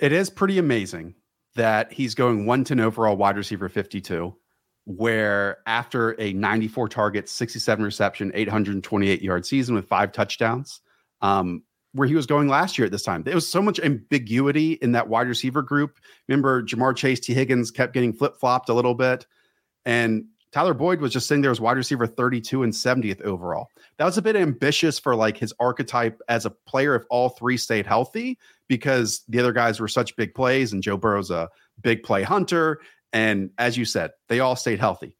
[0.00, 1.14] it is pretty amazing
[1.58, 4.34] that he's going 110 overall wide receiver 52
[4.84, 10.80] where after a 94 target 67 reception 828 yard season with five touchdowns
[11.20, 14.74] um, where he was going last year at this time there was so much ambiguity
[14.74, 17.34] in that wide receiver group remember ja'marr chase T.
[17.34, 19.26] higgins kept getting flip-flopped a little bit
[19.84, 23.68] and Tyler Boyd was just sitting there as wide receiver 32 and 70th overall.
[23.98, 27.58] That was a bit ambitious for like his archetype as a player if all three
[27.58, 28.38] stayed healthy
[28.68, 31.48] because the other guys were such big plays and Joe Burrow's a
[31.82, 32.80] big play hunter.
[33.12, 35.16] And as you said, they all stayed healthy.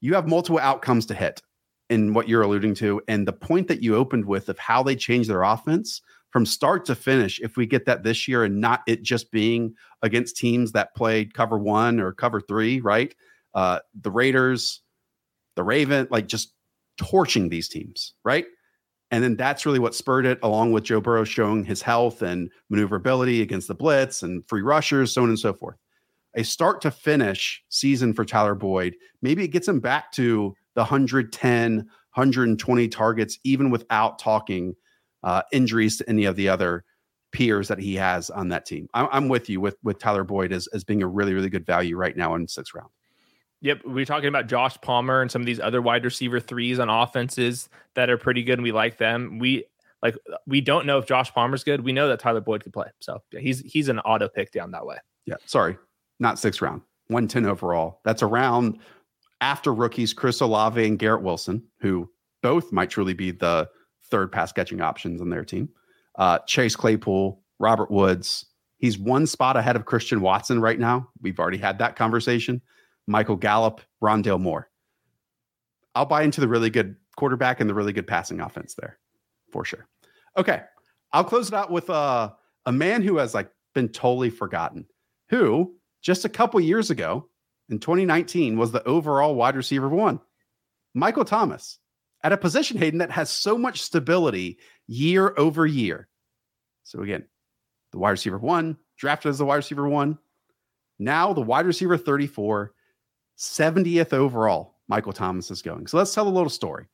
[0.00, 1.40] You have multiple outcomes to hit
[1.88, 3.00] in what you're alluding to.
[3.08, 6.84] And the point that you opened with of how they change their offense from start
[6.86, 10.72] to finish, if we get that this year and not it just being against teams
[10.72, 13.14] that played cover one or cover three, right?
[13.56, 14.82] uh, the Raiders,
[15.56, 16.52] the Raven, like just
[16.98, 18.44] torching these teams, right?
[19.10, 22.50] And then that's really what spurred it, along with Joe Burrow showing his health and
[22.70, 25.76] maneuverability against the blitz and free rushers, so on and so forth.
[26.34, 30.82] A start to finish season for Tyler Boyd, maybe it gets him back to the
[30.82, 34.74] 110, 120 targets, even without talking
[35.22, 36.84] uh, injuries to any of the other
[37.32, 38.88] peers that he has on that team.
[38.92, 41.66] I, am with you with with Tyler Boyd as, as being a really, really good
[41.66, 42.90] value right now in sixth round.
[43.62, 46.88] Yep, we're talking about Josh Palmer and some of these other wide receiver threes on
[46.88, 49.38] offenses that are pretty good, and we like them.
[49.38, 49.64] We
[50.02, 50.16] like
[50.46, 51.82] we don't know if Josh Palmer's good.
[51.82, 54.70] We know that Tyler Boyd could play, so yeah, he's he's an auto pick down
[54.72, 54.98] that way.
[55.24, 55.78] Yeah, sorry,
[56.20, 58.00] not sixth round, one ten overall.
[58.04, 58.78] That's around
[59.40, 62.10] after rookies Chris Olave and Garrett Wilson, who
[62.42, 63.68] both might truly be the
[64.10, 65.68] third pass catching options on their team.
[66.16, 68.46] Uh, Chase Claypool, Robert Woods.
[68.78, 71.08] He's one spot ahead of Christian Watson right now.
[71.22, 72.60] We've already had that conversation.
[73.06, 74.68] Michael Gallup, Rondale Moore.
[75.94, 78.98] I'll buy into the really good quarterback and the really good passing offense there
[79.52, 79.88] for sure.
[80.36, 80.62] Okay.
[81.12, 82.32] I'll close it out with uh,
[82.66, 84.86] a man who has like been totally forgotten,
[85.30, 87.28] who just a couple years ago
[87.68, 90.20] in 2019 was the overall wide receiver one.
[90.94, 91.78] Michael Thomas
[92.22, 96.08] at a position, Hayden, that has so much stability year over year.
[96.84, 97.24] So again,
[97.92, 100.18] the wide receiver one, drafted as the wide receiver one.
[100.98, 102.72] Now the wide receiver 34
[103.36, 105.86] 70th overall, Michael Thomas is going.
[105.86, 106.86] So let's tell a little story.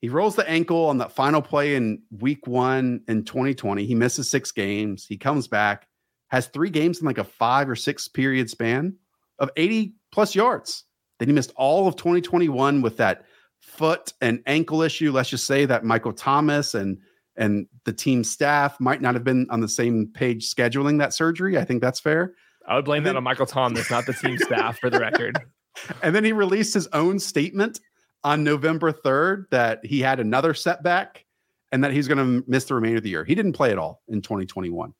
[0.00, 3.86] He rolls the ankle on that final play in week one in 2020.
[3.86, 5.06] He misses six games.
[5.06, 5.88] He comes back,
[6.28, 8.96] has three games in like a five or six period span
[9.38, 10.84] of 80 plus yards.
[11.18, 13.24] Then he missed all of 2021 with that
[13.60, 15.10] foot and ankle issue.
[15.10, 16.98] Let's just say that Michael Thomas and
[17.36, 21.58] and the team staff might not have been on the same page scheduling that surgery.
[21.58, 22.34] I think that's fair.
[22.66, 25.38] I would blame that on Michael Thomas, not the team staff, for the record.
[26.02, 27.80] And then he released his own statement
[28.22, 31.24] on November 3rd that he had another setback
[31.72, 33.24] and that he's going to miss the remainder of the year.
[33.24, 34.94] He didn't play at all in 2021.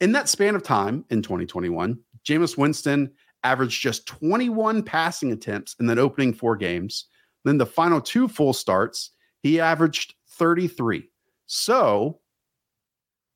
[0.00, 3.10] In that span of time in 2021, Jameis Winston
[3.44, 7.06] averaged just 21 passing attempts in that opening four games.
[7.44, 9.10] Then the final two full starts,
[9.42, 11.08] he averaged 33.
[11.46, 12.20] So,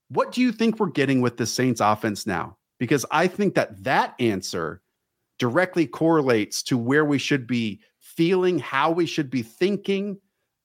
[0.09, 2.56] what do you think we're getting with the Saints offense now?
[2.79, 4.83] Because I think that that answer
[5.39, 10.19] directly correlates to where we should be feeling, how we should be thinking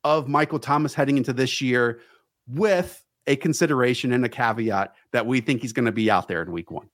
[0.04, 2.00] of Michael Thomas heading into this year
[2.48, 6.42] with a consideration and a caveat that we think he's going to be out there
[6.42, 6.90] in week one.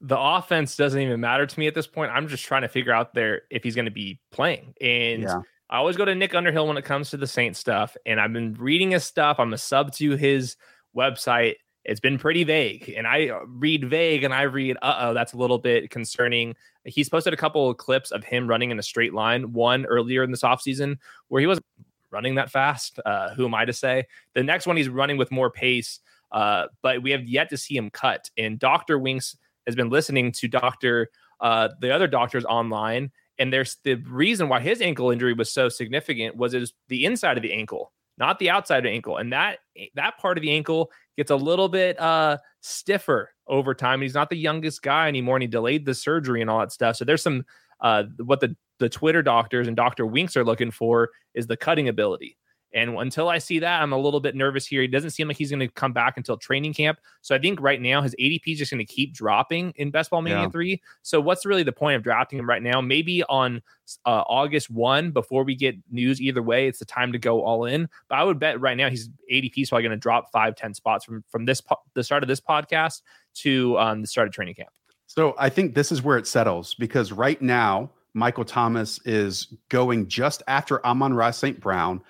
[0.00, 2.12] The offense doesn't even matter to me at this point.
[2.12, 4.74] I'm just trying to figure out there if he's going to be playing.
[4.80, 5.40] And yeah.
[5.68, 8.32] I always go to Nick Underhill when it comes to the Saints stuff, and I've
[8.32, 9.40] been reading his stuff.
[9.40, 10.56] I'm a sub to his
[10.96, 11.54] website.
[11.86, 15.36] It's been pretty vague, and I read vague, and I read, uh oh, that's a
[15.36, 16.54] little bit concerning.
[16.84, 19.52] He's posted a couple of clips of him running in a straight line.
[19.52, 21.66] One earlier in this offseason where he wasn't
[22.10, 23.00] running that fast.
[23.06, 24.06] Uh, who am I to say?
[24.34, 26.00] The next one, he's running with more pace,
[26.32, 28.30] uh, but we have yet to see him cut.
[28.36, 28.98] And Dr.
[28.98, 31.08] Winks has been listening to Dr.
[31.40, 35.68] Uh, the other doctors online and there's the reason why his ankle injury was so
[35.68, 39.18] significant was is the inside of the ankle, not the outside of the ankle.
[39.18, 39.58] And that
[39.94, 44.02] that part of the ankle gets a little bit uh stiffer over time.
[44.02, 46.96] He's not the youngest guy anymore, and he delayed the surgery and all that stuff.
[46.96, 47.44] So there's some
[47.80, 50.06] uh what the the Twitter doctors and Dr.
[50.06, 52.36] Winks are looking for is the cutting ability.
[52.74, 54.82] And until I see that, I'm a little bit nervous here.
[54.82, 56.98] He doesn't seem like he's going to come back until training camp.
[57.22, 60.10] So I think right now his ADP is just going to keep dropping in Best
[60.10, 60.48] Ball Mania yeah.
[60.48, 60.82] 3.
[61.02, 62.80] So what's really the point of drafting him right now?
[62.80, 63.62] Maybe on
[64.04, 67.64] uh, August 1, before we get news either way, it's the time to go all
[67.64, 67.88] in.
[68.08, 70.74] But I would bet right now he's ADP is probably going to drop five, 10
[70.74, 73.02] spots from, from this po- the start of this podcast
[73.36, 74.70] to um, the start of training camp.
[75.06, 80.08] So I think this is where it settles because right now, Michael Thomas is going
[80.08, 81.60] just after Amon-Ra St.
[81.60, 82.02] Brown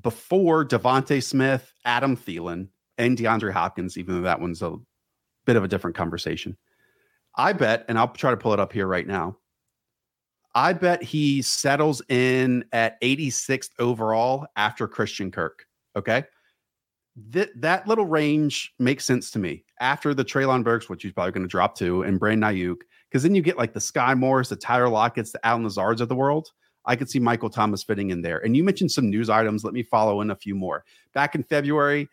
[0.00, 2.68] before DeVonta Smith, Adam Thielen,
[2.98, 4.76] and DeAndre Hopkins, even though that one's a
[5.46, 6.56] bit of a different conversation.
[7.36, 9.36] I bet, and I'll try to pull it up here right now.
[10.54, 15.66] I bet he settles in at 86th overall after Christian Kirk.
[15.96, 16.24] Okay.
[17.30, 21.32] That that little range makes sense to me after the Treylon Burks, which he's probably
[21.32, 24.48] going to drop to, and Brandon Aiyuk, because then you get like the Skyy Moores,
[24.48, 26.50] the Tyler Lockett's, the Allen Lazards of the world.
[26.84, 28.38] I could see Michael Thomas fitting in there.
[28.38, 29.64] And you mentioned some news items.
[29.64, 30.84] Let me follow in a few more.
[31.12, 32.08] Back in February,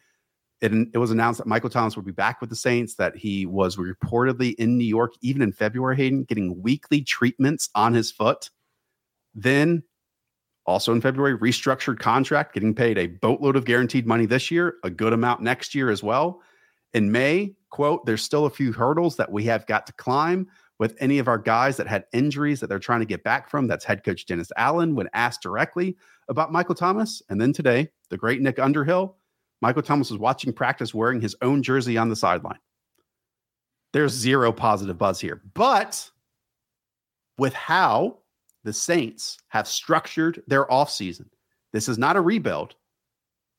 [0.61, 3.45] it, it was announced that Michael Thomas would be back with the Saints, that he
[3.45, 8.49] was reportedly in New York, even in February, Hayden, getting weekly treatments on his foot.
[9.35, 9.83] Then,
[10.65, 14.89] also in February, restructured contract, getting paid a boatload of guaranteed money this year, a
[14.89, 16.41] good amount next year as well.
[16.93, 20.47] In May, quote, there's still a few hurdles that we have got to climb
[20.79, 23.67] with any of our guys that had injuries that they're trying to get back from.
[23.67, 25.97] That's head coach Dennis Allen when asked directly
[26.29, 27.21] about Michael Thomas.
[27.29, 29.17] And then today, the great Nick Underhill,
[29.61, 32.59] Michael Thomas was watching practice wearing his own jersey on the sideline.
[33.93, 35.41] There's zero positive buzz here.
[35.53, 36.09] But
[37.37, 38.19] with how
[38.63, 41.25] the Saints have structured their offseason,
[41.73, 42.75] this is not a rebuild.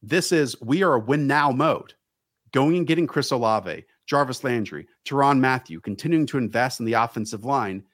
[0.03, 1.95] This is we are a win now mode.
[2.53, 7.45] Going and getting Chris Olave, Jarvis Landry, Tyrann Mathieu, continuing to invest in the offensive
[7.45, 7.85] line.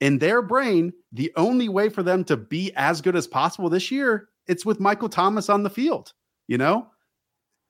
[0.00, 3.90] In their brain, the only way for them to be as good as possible this
[3.90, 6.12] year, it's with Michael Thomas on the field,
[6.46, 6.88] you know?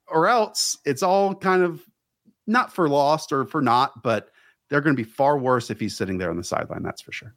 [0.09, 1.83] Or else it's all kind of
[2.47, 4.31] not for lost or for not, but
[4.69, 6.83] they're going to be far worse if he's sitting there on the sideline.
[6.83, 7.35] That's for sure.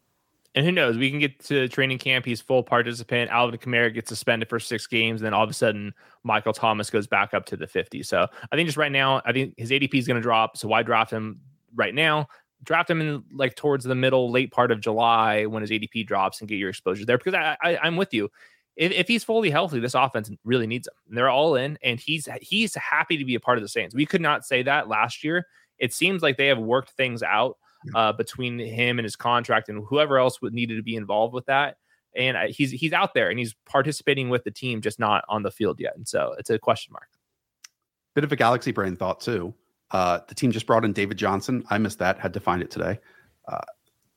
[0.55, 0.97] And who knows?
[0.97, 2.25] We can get to training camp.
[2.25, 3.29] He's full participant.
[3.29, 5.21] Alvin Kamara gets suspended for six games.
[5.21, 5.93] And then all of a sudden,
[6.23, 8.01] Michael Thomas goes back up to the 50.
[8.03, 10.57] So I think just right now, I think his ADP is going to drop.
[10.57, 11.39] So why draft him
[11.75, 12.27] right now?
[12.63, 16.39] Draft him in like towards the middle, late part of July when his ADP drops
[16.39, 17.19] and get your exposure there.
[17.19, 18.29] Because I, I, I'm with you.
[18.75, 20.93] If, if he's fully healthy, this offense really needs him.
[21.09, 23.95] And they're all in, and he's he's happy to be a part of the Saints.
[23.95, 25.45] We could not say that last year.
[25.77, 27.57] It seems like they have worked things out
[27.95, 31.45] uh, between him and his contract and whoever else would needed to be involved with
[31.45, 31.77] that.
[32.15, 35.43] And uh, he's he's out there and he's participating with the team, just not on
[35.43, 35.95] the field yet.
[35.95, 37.07] And so it's a question mark.
[38.15, 39.53] Bit of a galaxy brain thought too.
[39.91, 41.63] Uh, the team just brought in David Johnson.
[41.69, 42.19] I missed that.
[42.19, 42.99] Had to find it today.
[43.47, 43.61] Uh,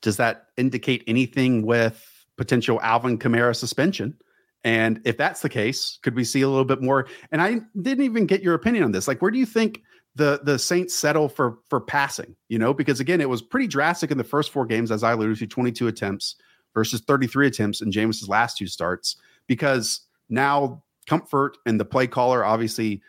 [0.01, 4.17] does that indicate anything with potential Alvin Kamara suspension?
[4.65, 7.09] And if that's the case, could we see a little bit more?
[7.31, 9.09] And I didn't even get your opinion on this.
[9.09, 9.83] Like, where do you think
[10.15, 14.11] the the Saints settle for for passing, you know, because again, it was pretty drastic
[14.11, 16.37] in the first four games, as I alluded to, 22 attempts
[16.75, 22.45] versus 33 attempts in Jameis's last two starts, because now comfort and the play caller,
[22.45, 23.03] obviously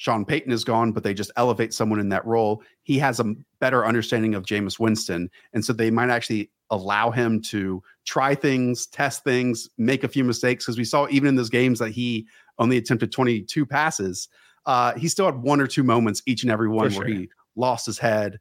[0.00, 2.62] Sean Payton is gone, but they just elevate someone in that role.
[2.84, 5.28] He has a better understanding of Jameis Winston.
[5.52, 10.24] And so they might actually allow him to try things, test things, make a few
[10.24, 10.64] mistakes.
[10.64, 12.26] Because we saw even in those games that he
[12.58, 14.28] only attempted 22 passes
[14.70, 17.84] uh, he still had one or two moments each and every one where he lost
[17.86, 18.38] his head,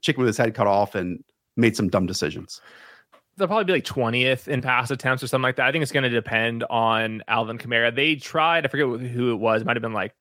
[0.00, 1.22] chicken with his head cut off, and
[1.54, 2.62] made some dumb decisions.
[3.36, 5.66] They'll probably be like 20th in pass attempts or something like that.
[5.66, 7.94] I think it's going to depend on Alvin Kamara.
[7.94, 10.14] They tried, I forget who it was, might have been like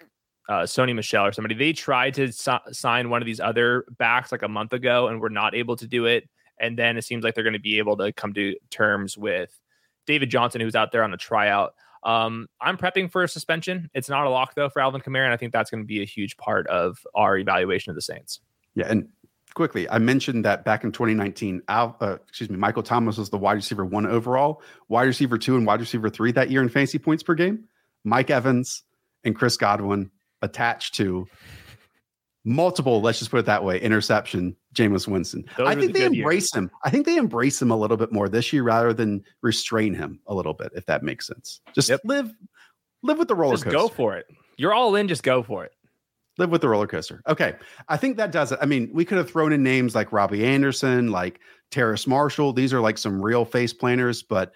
[0.50, 1.56] uh, Sony Michel or somebody.
[1.56, 5.22] They tried to so- sign one of these other backs like a month ago and
[5.22, 6.28] were not able to do it.
[6.60, 9.58] And then it seems like they're going to be able to come to terms with
[10.06, 11.76] David Johnson, who's out there on a tryout.
[12.04, 13.90] Um, I'm prepping for a suspension.
[13.94, 16.02] It's not a lock though for Alvin Kamara, and I think that's going to be
[16.02, 18.40] a huge part of our evaluation of the Saints.
[18.76, 19.08] Yeah, and
[19.54, 23.38] quickly, I mentioned that back in 2019, Al, uh, excuse me, Michael Thomas was the
[23.38, 27.00] wide receiver one overall, wide receiver two, and wide receiver three that year in fantasy
[27.00, 27.66] points per game.
[28.04, 28.84] Mike Evans
[29.24, 31.28] and Chris Godwin attached to
[32.46, 35.46] multiple, let's just put it that way, interception, Jameis Winston.
[35.58, 36.56] Those I think the they embrace years.
[36.56, 36.72] him.
[36.84, 40.20] I think they embrace him a little bit more this year rather than restrain him
[40.28, 41.62] a little bit, if that makes sense.
[41.74, 42.02] Just yep.
[42.04, 42.32] live
[43.02, 43.78] live with the roller just coaster.
[43.78, 44.26] Go for it.
[44.58, 45.72] You're all in, just go for it.
[46.38, 47.22] Live with the roller coaster.
[47.28, 47.56] Okay.
[47.88, 48.60] I think that does it.
[48.62, 51.40] I mean, we could have thrown in names like Robbie Anderson, like
[51.70, 52.54] Terrace Marshall.
[52.54, 54.52] These are like some real face planters, but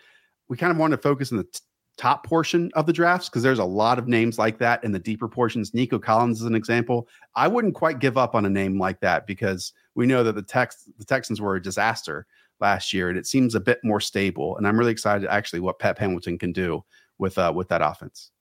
[0.50, 1.60] we kind of want to focus on the t-
[1.98, 5.00] top portion of the drafts because there's a lot of names like that in the
[5.00, 5.74] deeper portions.
[5.74, 7.08] Nico Collins is an example.
[7.36, 10.44] I wouldn't quite give up on a name like that because we know that the
[10.44, 12.26] Tex the Texans were a disaster
[12.60, 14.58] last year, and it seems a bit more stable.
[14.58, 16.84] And I'm really excited actually what Pep Hamilton can do
[17.18, 18.32] with uh, with that offense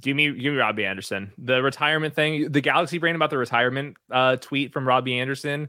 [0.00, 1.32] give me give me Robbie Anderson.
[1.38, 5.68] The retirement thing, the Galaxy brain about the retirement uh, tweet from Robbie Anderson.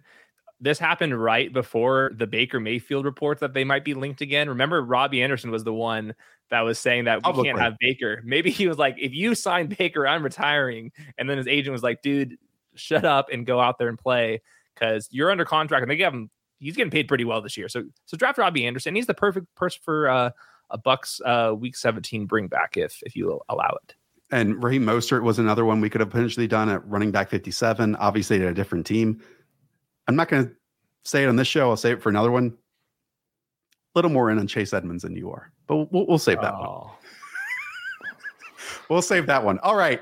[0.59, 4.49] This happened right before the Baker Mayfield reports that they might be linked again.
[4.49, 6.15] Remember, Robbie Anderson was the one
[6.49, 8.21] that was saying that we can't have Baker.
[8.23, 10.91] Maybe he was like, if you sign Baker, I'm retiring.
[11.17, 12.37] And then his agent was like, dude,
[12.75, 14.41] shut up and go out there and play
[14.73, 15.83] because you're under contract.
[15.83, 16.29] And they give him,
[16.59, 17.69] he's getting paid pretty well this year.
[17.69, 18.95] So, so draft Robbie Anderson.
[18.95, 20.29] He's the perfect person for uh,
[20.69, 23.95] a Bucs uh, Week 17 bring back if if you allow it.
[24.29, 27.95] And Raheem Mostert was another one we could have potentially done at running back 57,
[27.95, 29.21] obviously at a different team.
[30.07, 30.51] I'm not going to
[31.03, 31.69] say it on this show.
[31.69, 32.57] I'll say it for another one.
[33.95, 36.53] A little more in on Chase Edmonds than you are, but we'll, we'll save that
[36.53, 36.59] oh.
[36.59, 38.11] one.
[38.89, 39.59] we'll save that one.
[39.59, 40.01] All right.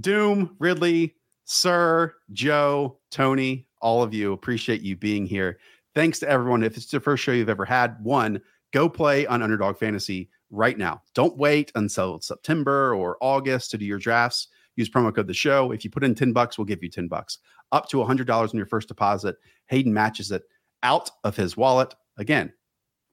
[0.00, 5.58] Doom, Ridley, Sir, Joe, Tony, all of you, appreciate you being here.
[5.94, 6.62] Thanks to everyone.
[6.62, 8.40] If it's the first show you've ever had, one,
[8.72, 11.02] go play on Underdog Fantasy right now.
[11.14, 14.48] Don't wait until September or August to do your drafts.
[14.76, 15.72] Use promo code the show.
[15.72, 17.38] If you put in 10 bucks, we'll give you 10 bucks.
[17.72, 19.36] Up to $100 on your first deposit.
[19.66, 20.42] Hayden matches it
[20.82, 21.94] out of his wallet.
[22.18, 22.52] Again,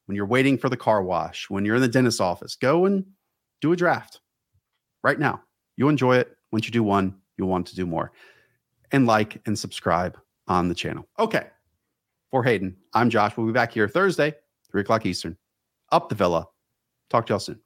[0.05, 3.05] when you're waiting for the car wash, when you're in the dentist's office, go and
[3.61, 4.19] do a draft
[5.03, 5.41] right now.
[5.77, 6.35] You'll enjoy it.
[6.51, 8.11] Once you do one, you'll want to do more.
[8.91, 11.07] And like and subscribe on the channel.
[11.17, 11.47] Okay.
[12.29, 13.37] For Hayden, I'm Josh.
[13.37, 14.35] We'll be back here Thursday,
[14.71, 15.37] 3 o'clock Eastern.
[15.91, 16.47] Up the villa
[17.13, 17.59] Talk to y'all soon.